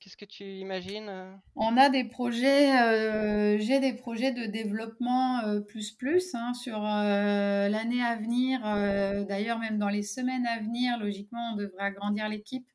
Qu'est-ce 0.00 0.16
que 0.16 0.24
tu 0.24 0.44
imagines 0.44 1.10
On 1.56 1.76
a 1.76 1.88
des 1.88 2.04
projets, 2.04 3.58
j'ai 3.58 3.80
des 3.80 3.92
projets 3.92 4.32
de 4.32 4.46
développement 4.46 5.42
plus 5.66 5.90
plus 5.92 6.34
hein, 6.34 6.54
sur 6.54 6.78
l'année 6.80 8.02
à 8.02 8.16
venir. 8.16 8.60
D'ailleurs, 9.26 9.58
même 9.58 9.78
dans 9.78 9.88
les 9.88 10.02
semaines 10.02 10.46
à 10.46 10.58
venir, 10.58 10.98
logiquement, 10.98 11.52
on 11.52 11.56
devrait 11.56 11.84
agrandir 11.84 12.28
l'équipe 12.28 12.68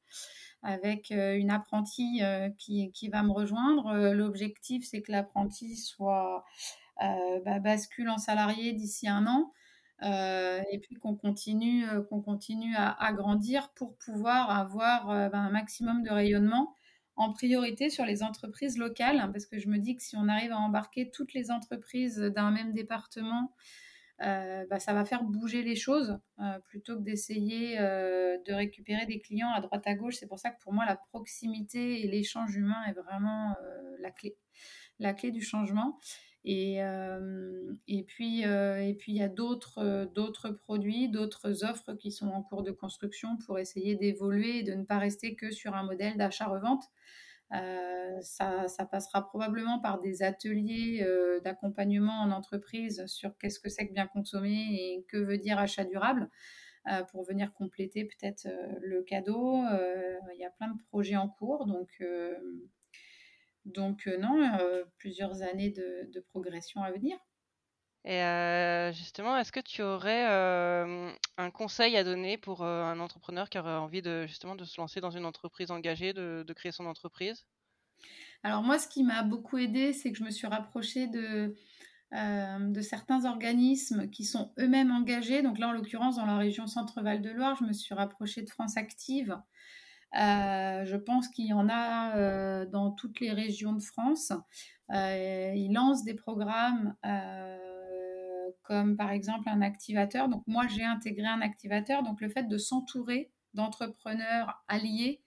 avec 0.63 1.11
euh, 1.11 1.37
une 1.37 1.51
apprentie 1.51 2.21
euh, 2.23 2.49
qui, 2.57 3.09
va 3.11 3.21
me 3.21 3.31
rejoindre. 3.31 3.87
Euh, 3.87 4.13
l'objectif, 4.13 4.85
c'est 4.89 5.01
que 5.01 5.11
l'apprenti 5.11 5.75
soit 5.75 6.43
bah, 7.45 7.59
bascule 7.59 8.09
en 8.09 8.17
salarié 8.17 8.71
d'ici 8.71 9.07
un 9.09 9.27
an. 9.27 9.51
Et 10.03 10.79
puis 10.81 10.95
qu'on 10.95 11.15
continue, 11.15 11.85
qu'on 12.09 12.21
continue 12.21 12.75
à, 12.75 12.91
agrandir 12.91 13.71
pour 13.73 13.95
pouvoir 13.97 14.49
avoir 14.49 15.07
bah, 15.29 15.37
un 15.37 15.49
maximum 15.49 16.03
de 16.03 16.09
rayonnement, 16.09 16.75
en 17.15 17.31
priorité 17.31 17.89
sur 17.89 18.05
les 18.05 18.23
entreprises 18.23 18.77
locales, 18.77 19.29
parce 19.31 19.45
que 19.45 19.59
je 19.59 19.69
me 19.69 19.77
dis 19.77 19.95
que 19.95 20.01
si 20.01 20.17
on 20.17 20.27
arrive 20.27 20.51
à 20.51 20.57
embarquer 20.57 21.09
toutes 21.11 21.33
les 21.33 21.51
entreprises 21.51 22.17
d'un 22.17 22.51
même 22.51 22.73
département 22.73 23.53
euh, 24.21 24.65
bah, 24.69 24.79
ça 24.79 24.93
va 24.93 25.05
faire 25.05 25.23
bouger 25.23 25.63
les 25.63 25.75
choses 25.75 26.17
euh, 26.39 26.59
plutôt 26.67 26.95
que 26.97 27.01
d'essayer 27.01 27.79
euh, 27.79 28.37
de 28.45 28.53
récupérer 28.53 29.05
des 29.05 29.19
clients 29.19 29.51
à 29.53 29.59
droite 29.59 29.85
à 29.85 29.95
gauche. 29.95 30.15
C'est 30.15 30.27
pour 30.27 30.39
ça 30.39 30.51
que 30.51 30.61
pour 30.61 30.71
moi, 30.71 30.85
la 30.85 30.95
proximité 30.95 32.01
et 32.01 32.07
l'échange 32.07 32.55
humain 32.55 32.83
est 32.87 32.93
vraiment 32.93 33.55
la 33.99 34.11
clé, 34.11 34.35
la 34.99 35.13
clé 35.13 35.31
du 35.31 35.41
changement. 35.41 35.99
Et, 36.45 36.79
et 37.87 38.03
puis, 38.03 38.41
et 38.41 38.95
puis 38.99 39.13
il 39.13 39.17
y 39.17 39.23
a 39.23 39.29
d'autres, 39.29 40.09
d'autres 40.13 40.49
produits, 40.49 41.09
d'autres 41.09 41.63
offres 41.63 41.93
qui 41.93 42.11
sont 42.11 42.27
en 42.27 42.43
cours 42.43 42.63
de 42.63 42.71
construction 42.71 43.37
pour 43.45 43.59
essayer 43.59 43.95
d'évoluer 43.95 44.59
et 44.59 44.63
de 44.63 44.73
ne 44.73 44.83
pas 44.83 44.97
rester 44.97 45.35
que 45.35 45.51
sur 45.51 45.73
un 45.73 45.83
modèle 45.83 46.17
d'achat-revente. 46.17 46.83
Euh, 47.53 48.21
ça, 48.21 48.85
passera 48.91 49.27
probablement 49.27 49.79
par 49.79 49.99
des 50.01 50.23
ateliers 50.23 51.03
euh, 51.03 51.39
d'accompagnement 51.41 52.21
en 52.21 52.31
entreprise 52.31 53.05
sur 53.05 53.37
qu'est-ce 53.37 53.59
que 53.59 53.69
c'est 53.69 53.87
que 53.87 53.93
bien 53.93 54.07
consommer 54.07 54.75
et 54.75 55.05
que 55.07 55.17
veut 55.17 55.37
dire 55.37 55.59
achat 55.59 55.83
durable 55.83 56.29
euh, 56.91 57.03
pour 57.03 57.23
venir 57.23 57.53
compléter 57.53 58.05
peut-être 58.05 58.47
le 58.81 59.03
cadeau. 59.03 59.57
Il 60.33 60.39
y 60.39 60.45
a 60.45 60.49
plein 60.49 60.69
de 60.69 60.81
projets 60.89 61.15
en 61.15 61.29
cours, 61.29 61.65
donc, 61.67 62.01
donc 63.65 64.07
non, 64.19 64.41
plusieurs 64.97 65.41
années 65.41 65.69
de, 65.69 66.11
de, 66.11 66.19
progression 66.19 66.83
à 66.83 66.91
venir. 66.91 67.17
Et 68.05 68.19
justement, 68.93 69.37
est-ce 69.37 69.51
que 69.51 69.61
tu 69.61 69.81
aurais 69.81 70.25
un 71.37 71.51
conseil 71.51 71.95
à 71.95 72.03
donner 72.03 72.37
pour 72.37 72.63
un 72.63 72.99
entrepreneur 72.99 73.49
qui 73.49 73.57
aurait 73.57 73.71
envie 73.71 74.01
de 74.01 74.25
justement 74.27 74.55
de 74.55 74.65
se 74.65 74.79
lancer 74.79 74.99
dans 74.99 75.11
une 75.11 75.25
entreprise 75.25 75.71
engagée, 75.71 76.13
de, 76.13 76.53
créer 76.53 76.71
son 76.71 76.85
entreprise? 76.85 77.45
Alors 78.43 78.61
moi, 78.61 78.77
ce 78.77 78.89
qui 78.89 79.03
m'a 79.03 79.23
beaucoup 79.23 79.57
aidé, 79.57 79.93
c'est 79.93 80.11
que 80.11 80.17
je 80.17 80.23
me 80.23 80.31
suis 80.31 80.47
rapprochée 80.47 81.07
de, 81.07 81.55
de 82.11 82.81
certains 82.81 83.23
organismes 83.23 84.09
qui 84.09 84.25
sont 84.25 84.53
eux-mêmes 84.59 84.91
engagés. 84.91 85.41
Donc 85.41 85.57
là, 85.57 85.69
en 85.69 85.71
l'occurrence, 85.71 86.17
dans 86.17 86.25
la 86.25 86.37
région 86.37 86.67
Centre-Val 86.67 87.21
de 87.21 87.29
Loire, 87.29 87.55
je 87.57 87.63
me 87.63 87.71
suis 87.71 87.95
rapprochée 87.95 88.41
de 88.41 88.49
France 88.49 88.75
Active. 88.75 89.37
Je 90.13 90.95
pense 90.95 91.27
qu'il 91.29 91.47
y 91.47 91.53
en 91.53 91.67
a 91.69 92.65
dans 92.65 92.91
toutes 92.91 93.19
les 93.19 93.31
régions 93.31 93.73
de 93.73 93.81
France. 93.81 94.31
ils 94.89 95.71
lancent 95.73 96.03
des 96.03 96.15
programmes 96.15 96.95
comme 98.63 98.97
par 98.97 99.11
exemple 99.11 99.49
un 99.49 99.61
activateur. 99.61 100.29
Donc 100.29 100.43
moi, 100.47 100.67
j'ai 100.67 100.83
intégré 100.83 101.27
un 101.27 101.41
activateur. 101.41 102.01
Donc 102.01 102.21
le 102.21 102.29
fait 102.29 102.43
de 102.43 102.57
s'entourer 102.57 103.31
d'entrepreneurs 103.53 104.63
alliés, 104.67 105.21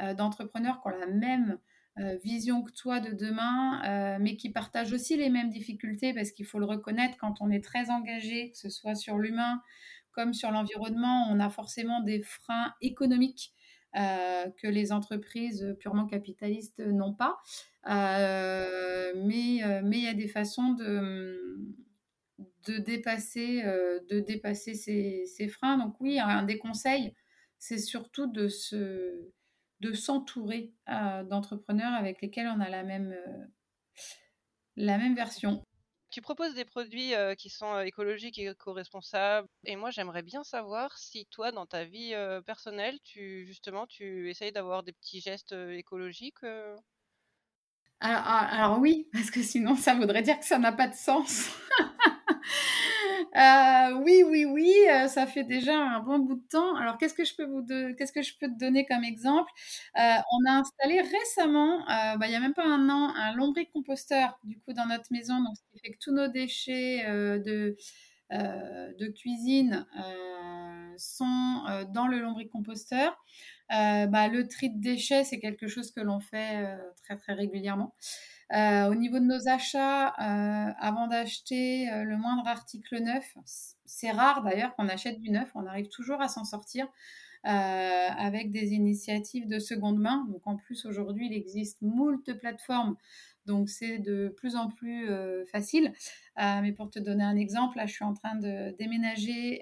euh, 0.00 0.14
d'entrepreneurs 0.14 0.80
qui 0.80 0.88
ont 0.88 0.98
la 0.98 1.06
même 1.06 1.58
euh, 1.98 2.16
vision 2.22 2.62
que 2.62 2.72
toi 2.72 3.00
de 3.00 3.12
demain, 3.12 3.82
euh, 3.84 4.18
mais 4.20 4.36
qui 4.36 4.50
partagent 4.50 4.92
aussi 4.92 5.16
les 5.16 5.30
mêmes 5.30 5.50
difficultés, 5.50 6.12
parce 6.14 6.30
qu'il 6.30 6.46
faut 6.46 6.58
le 6.58 6.66
reconnaître, 6.66 7.16
quand 7.18 7.40
on 7.40 7.50
est 7.50 7.64
très 7.64 7.90
engagé, 7.90 8.50
que 8.50 8.58
ce 8.58 8.68
soit 8.70 8.94
sur 8.94 9.18
l'humain 9.18 9.60
comme 10.12 10.32
sur 10.32 10.52
l'environnement, 10.52 11.26
on 11.28 11.40
a 11.40 11.50
forcément 11.50 12.00
des 12.00 12.22
freins 12.22 12.72
économiques. 12.80 13.52
Que 13.94 14.66
les 14.66 14.92
entreprises 14.92 15.76
purement 15.78 16.06
capitalistes 16.06 16.80
n'ont 16.80 17.14
pas. 17.14 17.38
mais 17.86 19.56
il 19.56 20.02
y 20.02 20.08
a 20.08 20.14
des 20.14 20.28
façons 20.28 20.72
de, 20.74 21.74
de 22.66 22.78
dépasser, 22.78 23.62
euh, 23.64 24.00
de 24.08 24.20
dépasser 24.20 24.74
ces, 24.74 25.48
freins. 25.48 25.78
Donc 25.78 26.00
oui, 26.00 26.18
un 26.18 26.42
des 26.42 26.58
conseils, 26.58 27.14
c'est 27.58 27.78
surtout 27.78 28.26
de 28.30 28.48
se 28.48 29.30
de 29.80 29.92
s'entourer 29.92 30.72
euh, 30.88 31.24
d'entrepreneurs 31.24 31.92
avec 31.92 32.22
lesquels 32.22 32.46
on 32.46 32.60
a 32.60 32.70
la 32.70 32.84
même, 32.84 33.12
euh, 33.12 33.44
la 34.76 34.96
même 34.96 35.14
version. 35.14 35.62
Tu 36.14 36.22
proposes 36.22 36.54
des 36.54 36.64
produits 36.64 37.12
qui 37.36 37.50
sont 37.50 37.80
écologiques 37.80 38.38
et 38.38 38.46
éco-responsables. 38.46 39.48
Et 39.64 39.74
moi, 39.74 39.90
j'aimerais 39.90 40.22
bien 40.22 40.44
savoir 40.44 40.96
si 40.96 41.26
toi, 41.26 41.50
dans 41.50 41.66
ta 41.66 41.82
vie 41.82 42.14
personnelle, 42.46 43.00
tu 43.02 43.44
justement, 43.48 43.84
tu 43.88 44.30
essayes 44.30 44.52
d'avoir 44.52 44.84
des 44.84 44.92
petits 44.92 45.20
gestes 45.20 45.56
écologiques. 45.72 46.44
Ah, 47.98 48.46
alors, 48.62 48.78
oui, 48.78 49.08
parce 49.12 49.32
que 49.32 49.42
sinon, 49.42 49.74
ça 49.74 49.96
voudrait 49.96 50.22
dire 50.22 50.38
que 50.38 50.44
ça 50.44 50.60
n'a 50.60 50.70
pas 50.70 50.86
de 50.86 50.94
sens. 50.94 51.48
Euh, 53.36 53.92
oui, 54.02 54.22
oui, 54.26 54.44
oui, 54.44 54.72
euh, 54.90 55.08
ça 55.08 55.26
fait 55.26 55.44
déjà 55.44 55.76
un 55.76 56.00
bon 56.00 56.18
bout 56.18 56.36
de 56.36 56.48
temps. 56.48 56.76
Alors, 56.76 56.98
qu'est-ce 56.98 57.14
que 57.14 57.24
je 57.24 57.34
peux 57.36 58.48
te 58.48 58.58
donner 58.58 58.86
comme 58.86 59.04
exemple? 59.04 59.50
Euh, 59.98 60.00
On 60.32 60.50
a 60.50 60.52
installé 60.60 61.00
récemment, 61.00 61.84
bah, 61.86 62.16
il 62.26 62.30
n'y 62.30 62.36
a 62.36 62.40
même 62.40 62.54
pas 62.54 62.64
un 62.66 62.88
an, 62.88 63.12
un 63.16 63.34
lombric-composteur 63.34 64.38
du 64.44 64.58
coup 64.60 64.72
dans 64.72 64.86
notre 64.86 65.06
maison, 65.12 65.38
donc 65.42 65.56
ce 65.56 65.62
qui 65.72 65.78
fait 65.80 65.92
que 65.92 65.98
tous 66.00 66.12
nos 66.12 66.28
déchets 66.28 67.04
de 67.40 67.76
de 68.30 69.06
cuisine 69.08 69.86
sont 70.96 71.62
dans 71.92 72.06
le 72.06 72.18
lombric-composteur. 73.70 74.10
Bah, 74.10 74.28
le 74.28 74.48
tri 74.48 74.70
de 74.70 74.80
déchets, 74.80 75.24
c'est 75.24 75.38
quelque 75.38 75.68
chose 75.68 75.90
que 75.90 76.00
l'on 76.00 76.20
fait 76.20 76.66
très 77.02 77.16
très 77.16 77.32
régulièrement. 77.34 77.94
Euh, 78.52 78.90
au 78.90 78.94
niveau 78.94 79.18
de 79.18 79.24
nos 79.24 79.48
achats, 79.48 80.08
euh, 80.08 80.72
avant 80.78 81.08
d'acheter 81.08 81.90
euh, 81.90 82.04
le 82.04 82.16
moindre 82.16 82.46
article 82.46 83.00
neuf, 83.00 83.36
c'est 83.86 84.10
rare 84.10 84.42
d'ailleurs 84.42 84.76
qu'on 84.76 84.88
achète 84.88 85.20
du 85.20 85.30
neuf, 85.30 85.50
on 85.54 85.66
arrive 85.66 85.88
toujours 85.88 86.20
à 86.20 86.28
s'en 86.28 86.44
sortir 86.44 86.86
avec 87.46 88.52
des 88.52 88.72
initiatives 88.72 89.46
de 89.46 89.58
seconde 89.58 89.98
main. 89.98 90.26
Donc 90.30 90.46
en 90.46 90.56
plus 90.56 90.86
aujourd'hui, 90.86 91.26
il 91.26 91.34
existe 91.34 91.82
moult 91.82 92.32
plateformes 92.38 92.96
Donc 93.46 93.68
c'est 93.68 93.98
de 93.98 94.32
plus 94.36 94.56
en 94.56 94.70
plus 94.70 95.08
facile. 95.50 95.92
mais 96.36 96.72
pour 96.72 96.90
te 96.90 96.98
donner 96.98 97.24
un 97.24 97.36
exemple, 97.36 97.76
là 97.76 97.86
je 97.86 97.92
suis 97.92 98.04
en 98.04 98.14
train 98.14 98.36
de 98.36 98.74
déménager 98.78 99.60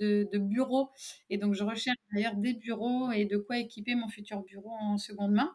de, 0.00 0.28
de 0.32 0.38
bureaux 0.38 0.90
et 1.30 1.38
donc 1.38 1.54
je 1.54 1.64
recherche 1.64 1.96
d'ailleurs 2.12 2.36
des 2.36 2.54
bureaux 2.54 3.10
et 3.12 3.24
de 3.24 3.36
quoi 3.36 3.58
équiper 3.58 3.94
mon 3.94 4.08
futur 4.08 4.42
bureau 4.42 4.72
en 4.80 4.98
seconde 4.98 5.32
main. 5.32 5.54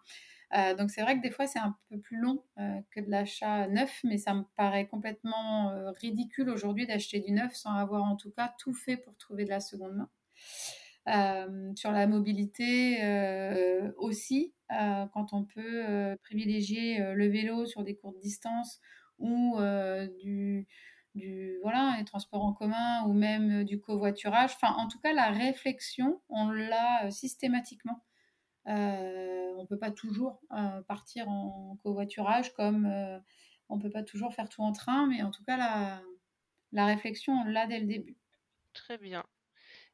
Euh, 0.55 0.73
donc 0.73 0.89
c'est 0.89 1.01
vrai 1.01 1.15
que 1.17 1.21
des 1.21 1.29
fois 1.29 1.45
c'est 1.45 1.59
un 1.59 1.75
peu 1.89 1.99
plus 1.99 2.17
long 2.19 2.43
euh, 2.57 2.79
que 2.91 3.01
de 3.01 3.09
l'achat 3.09 3.67
neuf, 3.67 3.99
mais 4.03 4.17
ça 4.17 4.33
me 4.33 4.43
paraît 4.55 4.87
complètement 4.87 5.69
euh, 5.71 5.91
ridicule 5.91 6.49
aujourd'hui 6.49 6.87
d'acheter 6.87 7.19
du 7.19 7.31
neuf 7.31 7.53
sans 7.53 7.73
avoir 7.73 8.03
en 8.03 8.15
tout 8.15 8.31
cas 8.31 8.53
tout 8.57 8.73
fait 8.73 8.97
pour 8.97 9.15
trouver 9.17 9.45
de 9.45 9.49
la 9.49 9.59
seconde 9.59 9.95
main. 9.95 10.09
Sur 11.75 11.91
la 11.91 12.07
mobilité 12.07 12.99
aussi, 13.97 14.53
quand 14.69 15.33
on 15.33 15.45
peut 15.45 16.17
privilégier 16.21 16.99
le 17.13 17.27
vélo 17.27 17.65
sur 17.65 17.83
des 17.83 17.95
courtes 17.95 18.19
distances 18.19 18.79
ou 19.17 19.57
du, 20.21 20.67
voilà, 21.61 21.95
les 21.97 22.05
transports 22.05 22.43
en 22.43 22.53
commun 22.53 23.03
ou 23.05 23.13
même 23.13 23.63
du 23.63 23.79
covoiturage. 23.79 24.51
Enfin, 24.55 24.73
en 24.77 24.87
tout 24.87 24.99
cas, 24.99 25.13
la 25.13 25.31
réflexion, 25.31 26.21
on 26.29 26.49
l'a 26.49 27.09
systématiquement 27.11 28.03
euh, 28.67 29.53
on 29.57 29.63
ne 29.63 29.67
peut 29.67 29.79
pas 29.79 29.91
toujours 29.91 30.41
euh, 30.51 30.81
partir 30.83 31.27
en 31.27 31.77
covoiturage 31.81 32.53
comme 32.53 32.85
euh, 32.85 33.19
on 33.67 33.77
ne 33.77 33.81
peut 33.81 33.89
pas 33.89 34.03
toujours 34.03 34.33
faire 34.33 34.49
tout 34.49 34.61
en 34.61 34.73
train, 34.73 35.07
mais 35.07 35.23
en 35.23 35.31
tout 35.31 35.43
cas, 35.43 35.57
la, 35.57 36.01
la 36.71 36.85
réflexion, 36.85 37.33
on 37.33 37.45
l'a 37.45 37.65
dès 37.67 37.79
le 37.79 37.87
début. 37.87 38.17
Très 38.73 38.97
bien. 38.97 39.23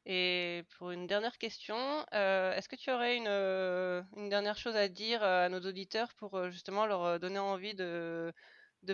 Et 0.06 0.62
pour 0.78 0.92
une 0.92 1.08
dernière 1.08 1.36
question, 1.36 1.76
est-ce 2.12 2.68
que 2.68 2.76
tu 2.76 2.92
aurais 2.92 3.16
une, 3.16 4.28
dernière 4.28 4.56
chose 4.56 4.76
à 4.76 4.88
dire 4.88 5.22
à 5.22 5.48
nos 5.48 5.60
auditeurs 5.60 6.14
pour 6.14 6.50
justement 6.50 6.86
leur 6.86 7.18
donner 7.18 7.40
envie 7.40 7.74
de, 7.74 8.32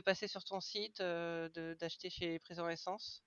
passer 0.05 0.27
sur 0.27 0.42
ton 0.42 0.61
site, 0.61 1.03
d'acheter 1.03 2.09
chez 2.09 2.38
Présent 2.38 2.68
Essence? 2.68 3.22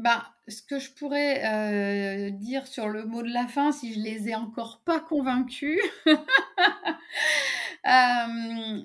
Bah, 0.00 0.34
ce 0.48 0.62
que 0.62 0.78
je 0.78 0.90
pourrais 0.92 1.44
euh, 1.44 2.30
dire 2.30 2.66
sur 2.66 2.88
le 2.88 3.04
mot 3.04 3.22
de 3.22 3.28
la 3.28 3.46
fin, 3.46 3.70
si 3.70 3.92
je 3.92 4.00
les 4.00 4.30
ai 4.30 4.34
encore 4.34 4.80
pas 4.82 4.98
convaincus, 4.98 5.78
euh, 6.06 6.14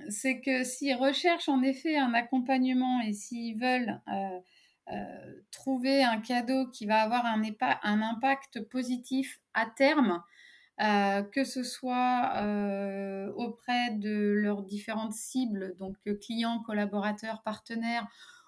c'est 0.09 0.41
que 0.41 0.65
s'ils 0.65 0.95
recherchent 0.95 1.47
en 1.47 1.63
effet 1.63 1.97
un 1.97 2.13
accompagnement 2.13 2.99
et 2.99 3.13
s'ils 3.13 3.57
veulent 3.57 4.01
euh, 4.09 4.39
trouver 5.51 6.03
un 6.03 6.21
cadeau 6.21 6.67
qui 6.67 6.85
va 6.85 7.01
avoir 7.01 7.25
un, 7.25 7.41
impact 8.01 8.61
positif 8.69 9.39
à 9.53 9.65
terme, 9.65 10.21
que 10.77 11.43
ce 11.43 11.63
soit 11.63 12.33
auprès 13.35 13.91
de 13.91 14.33
leurs 14.35 14.63
différentes 14.63 15.13
cibles, 15.13 15.75
donc 15.79 15.95
clients, 16.21 16.59
collaborateurs, 16.59 17.41
partenaires, 17.43 18.07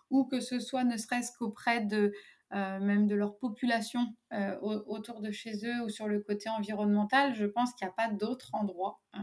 ou 0.09 0.25
que 0.25 0.39
ce 0.39 0.59
soit 0.59 0.83
ne 0.83 0.97
serait-ce 0.97 1.31
qu'auprès 1.37 1.81
de 1.81 2.13
euh, 2.53 2.79
même 2.79 3.07
de 3.07 3.15
leur 3.15 3.37
population 3.37 4.15
euh, 4.31 4.57
autour 4.61 5.19
de 5.19 5.31
chez 5.31 5.65
eux 5.65 5.83
ou 5.83 5.89
sur 5.89 6.07
le 6.07 6.21
côté 6.21 6.47
environnemental, 6.47 7.35
je 7.35 7.45
pense 7.45 7.73
qu'il 7.73 7.85
n'y 7.85 7.91
a 7.91 7.93
pas 7.93 8.09
d'autre 8.09 8.55
endroit 8.55 9.01
euh, 9.15 9.19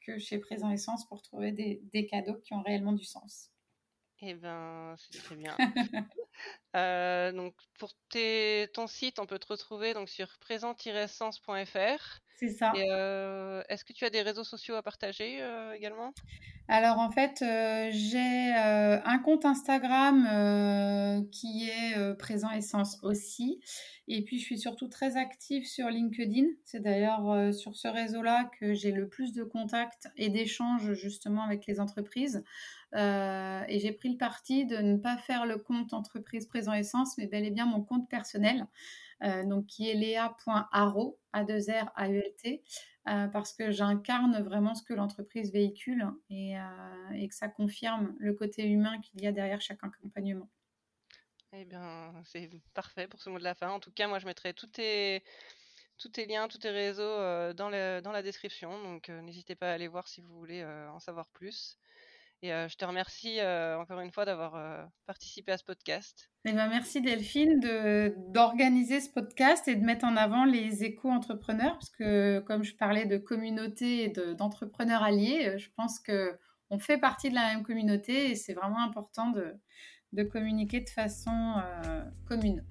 que 0.00 0.18
chez 0.18 0.38
Présent 0.38 0.70
Essence 0.70 1.06
pour 1.06 1.20
trouver 1.20 1.52
des, 1.52 2.06
cadeaux 2.06 2.38
qui 2.42 2.54
ont 2.54 2.62
réellement 2.62 2.94
du 2.94 3.04
sens. 3.04 3.51
Eh 4.22 4.34
bien, 4.34 4.94
c'est 4.98 5.18
très 5.22 5.34
bien. 5.34 5.56
donc, 7.34 7.54
pour 7.78 7.92
ton 8.72 8.86
site, 8.86 9.18
on 9.18 9.26
peut 9.26 9.38
te 9.38 9.48
retrouver 9.48 9.94
donc, 9.94 10.08
sur 10.08 10.28
présent-essence.fr. 10.38 12.20
C'est 12.36 12.48
ça. 12.48 12.72
Est-ce 13.68 13.84
que 13.84 13.92
tu 13.92 14.04
as 14.04 14.10
des 14.10 14.22
réseaux 14.22 14.44
sociaux 14.44 14.76
à 14.76 14.82
partager 14.82 15.44
également? 15.74 16.14
Alors 16.68 17.00
en 17.00 17.10
fait, 17.10 17.42
euh, 17.42 17.90
j'ai 17.92 18.54
euh, 18.56 18.98
un 19.04 19.18
compte 19.18 19.44
Instagram 19.44 20.26
euh, 20.26 21.20
qui 21.30 21.68
est 21.68 22.14
présent 22.16 22.50
essence 22.50 22.98
aussi. 23.02 23.60
Et 24.08 24.22
puis 24.24 24.38
je 24.38 24.44
suis 24.44 24.58
surtout 24.58 24.88
très 24.88 25.16
active 25.16 25.66
sur 25.66 25.88
LinkedIn. 25.88 26.46
C'est 26.64 26.80
d'ailleurs 26.80 27.52
sur 27.52 27.76
ce 27.76 27.88
réseau-là 27.88 28.50
que 28.58 28.74
j'ai 28.74 28.92
le 28.92 29.08
plus 29.08 29.32
de 29.32 29.44
contacts 29.44 30.08
et 30.16 30.28
d'échanges 30.28 30.92
justement 30.94 31.42
avec 31.42 31.66
les 31.66 31.80
entreprises. 31.80 32.42
Et 32.94 33.78
j'ai 33.78 33.92
pris 33.92 34.10
le 34.10 34.18
parti 34.18 34.66
de 34.66 34.76
ne 34.76 34.96
pas 34.96 35.16
faire 35.16 35.46
le 35.46 35.58
compte 35.58 35.92
entreprise 35.92 36.46
présent 36.46 36.72
essence, 36.72 37.16
mais 37.18 37.26
bel 37.26 37.44
et 37.44 37.50
bien 37.50 37.66
mon 37.66 37.82
compte 37.82 38.08
personnel. 38.08 38.66
donc 39.20 39.66
qui 39.66 39.88
est 39.88 39.94
lea.aro, 39.94 41.18
a 41.32 41.44
2 41.44 41.54
r 41.70 41.92
t 42.42 42.62
euh, 43.08 43.26
parce 43.26 43.52
que 43.52 43.72
j'incarne 43.72 44.40
vraiment 44.42 44.76
ce 44.76 44.82
que 44.84 44.94
l'entreprise 44.94 45.52
véhicule 45.52 46.06
et, 46.30 46.56
euh, 46.56 47.26
que 47.26 47.34
ça 47.34 47.48
confirme 47.48 48.14
le 48.18 48.32
côté 48.32 48.64
humain 48.64 49.00
qu'il 49.00 49.20
y 49.20 49.26
a 49.26 49.32
derrière 49.32 49.60
chaque 49.60 49.82
accompagnement. 49.82 50.48
Eh 51.52 51.64
bien, 51.64 52.14
c'est 52.24 52.48
parfait 52.74 53.08
pour 53.08 53.20
ce 53.20 53.28
mot 53.28 53.38
de 53.38 53.44
la 53.44 53.54
fin. 53.54 53.70
En 53.70 53.80
tout 53.80 53.90
cas, 53.90 54.06
moi, 54.06 54.20
je 54.20 54.26
mettrai 54.26 54.54
tous 54.54 54.68
tes, 54.68 55.24
liens, 56.28 56.46
tous 56.46 56.58
tes 56.58 56.70
réseaux 56.70 57.02
euh, 57.02 57.52
dans, 57.52 57.68
la 57.68 58.22
description. 58.22 58.80
Donc, 58.84 59.08
n'hésitez 59.08 59.56
pas 59.56 59.70
à 59.70 59.74
aller 59.74 59.88
voir 59.88 60.06
si 60.06 60.20
vous 60.20 60.38
voulez 60.38 60.64
en 60.64 61.00
savoir 61.00 61.26
plus. 61.30 61.76
Et 62.42 62.48
je 62.48 62.76
te 62.76 62.84
remercie 62.84 63.38
encore 63.78 64.00
une 64.00 64.10
fois 64.10 64.24
d'avoir 64.24 64.90
participé 65.06 65.52
à 65.52 65.58
ce 65.58 65.62
podcast. 65.62 66.28
Eh 66.44 66.52
ben, 66.52 66.68
merci 66.68 67.00
Delphine 67.00 67.60
d'organiser 68.30 69.00
ce 69.00 69.10
podcast 69.10 69.68
et 69.68 69.76
de 69.76 69.84
mettre 69.84 70.04
en 70.04 70.16
avant 70.16 70.44
les 70.44 70.82
éco-entrepreneurs, 70.82 71.74
parce 71.74 71.90
que 71.90 72.40
comme 72.40 72.64
je 72.64 72.74
parlais 72.74 73.06
de 73.06 73.16
communauté 73.16 74.04
et 74.04 74.08
d'entrepreneurs 74.34 75.04
alliés, 75.04 75.56
je 75.56 75.68
pense 75.76 76.00
qu'on 76.00 76.78
fait 76.80 76.98
partie 76.98 77.30
de 77.30 77.36
la 77.36 77.54
même 77.54 77.62
communauté 77.62 78.32
et 78.32 78.34
c'est 78.34 78.54
vraiment 78.54 78.82
important 78.82 79.30
de, 79.30 79.54
de, 80.12 80.24
communiquer 80.24 80.80
de 80.80 80.90
façon 80.90 81.62
commune. 82.26 82.64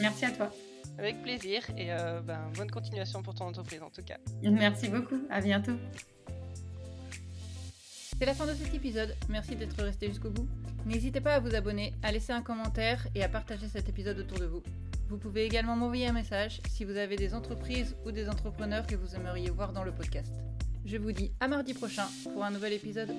Merci 0.00 0.24
à 0.24 0.30
toi. 0.30 0.50
Avec 0.96 1.20
plaisir 1.20 1.62
et 1.76 1.88
ben, 2.24 2.50
bonne 2.56 2.70
continuation 2.70 3.22
pour 3.22 3.34
ton 3.34 3.44
entreprise 3.44 3.82
en 3.82 3.90
tout 3.90 4.02
cas. 4.02 4.16
Merci 4.42 4.88
beaucoup, 4.88 5.20
à 5.28 5.42
bientôt. 5.42 5.76
C'est 8.18 8.24
la 8.24 8.34
fin 8.34 8.46
de 8.46 8.54
cet 8.54 8.72
épisode, 8.72 9.14
merci 9.28 9.56
d'être 9.56 9.76
resté 9.82 10.08
jusqu'au 10.08 10.30
bout. 10.30 10.48
N'hésitez 10.86 11.20
pas 11.20 11.34
à 11.34 11.38
vous 11.38 11.54
abonner, 11.54 11.92
à 12.02 12.12
laisser 12.12 12.32
un 12.32 12.40
commentaire 12.40 13.06
et 13.14 13.22
à 13.22 13.28
partager 13.28 13.68
cet 13.68 13.90
épisode 13.90 14.18
autour 14.18 14.38
de 14.38 14.46
vous. 14.46 14.62
Vous 15.10 15.18
pouvez 15.18 15.44
également 15.44 15.76
m'envoyer 15.76 16.06
un 16.06 16.12
message 16.12 16.62
si 16.70 16.84
vous 16.84 16.96
avez 16.96 17.16
des 17.16 17.34
entreprises 17.34 17.94
ou 18.06 18.12
des 18.12 18.30
entrepreneurs 18.30 18.86
que 18.86 18.96
vous 18.96 19.14
aimeriez 19.14 19.50
voir 19.50 19.74
dans 19.74 19.84
le 19.84 19.92
podcast. 19.92 20.32
Je 20.86 20.96
vous 20.96 21.12
dis 21.12 21.30
à 21.40 21.48
mardi 21.48 21.74
prochain 21.74 22.06
pour 22.32 22.42
un 22.42 22.50
nouvel 22.50 22.72
épisode. 22.72 23.10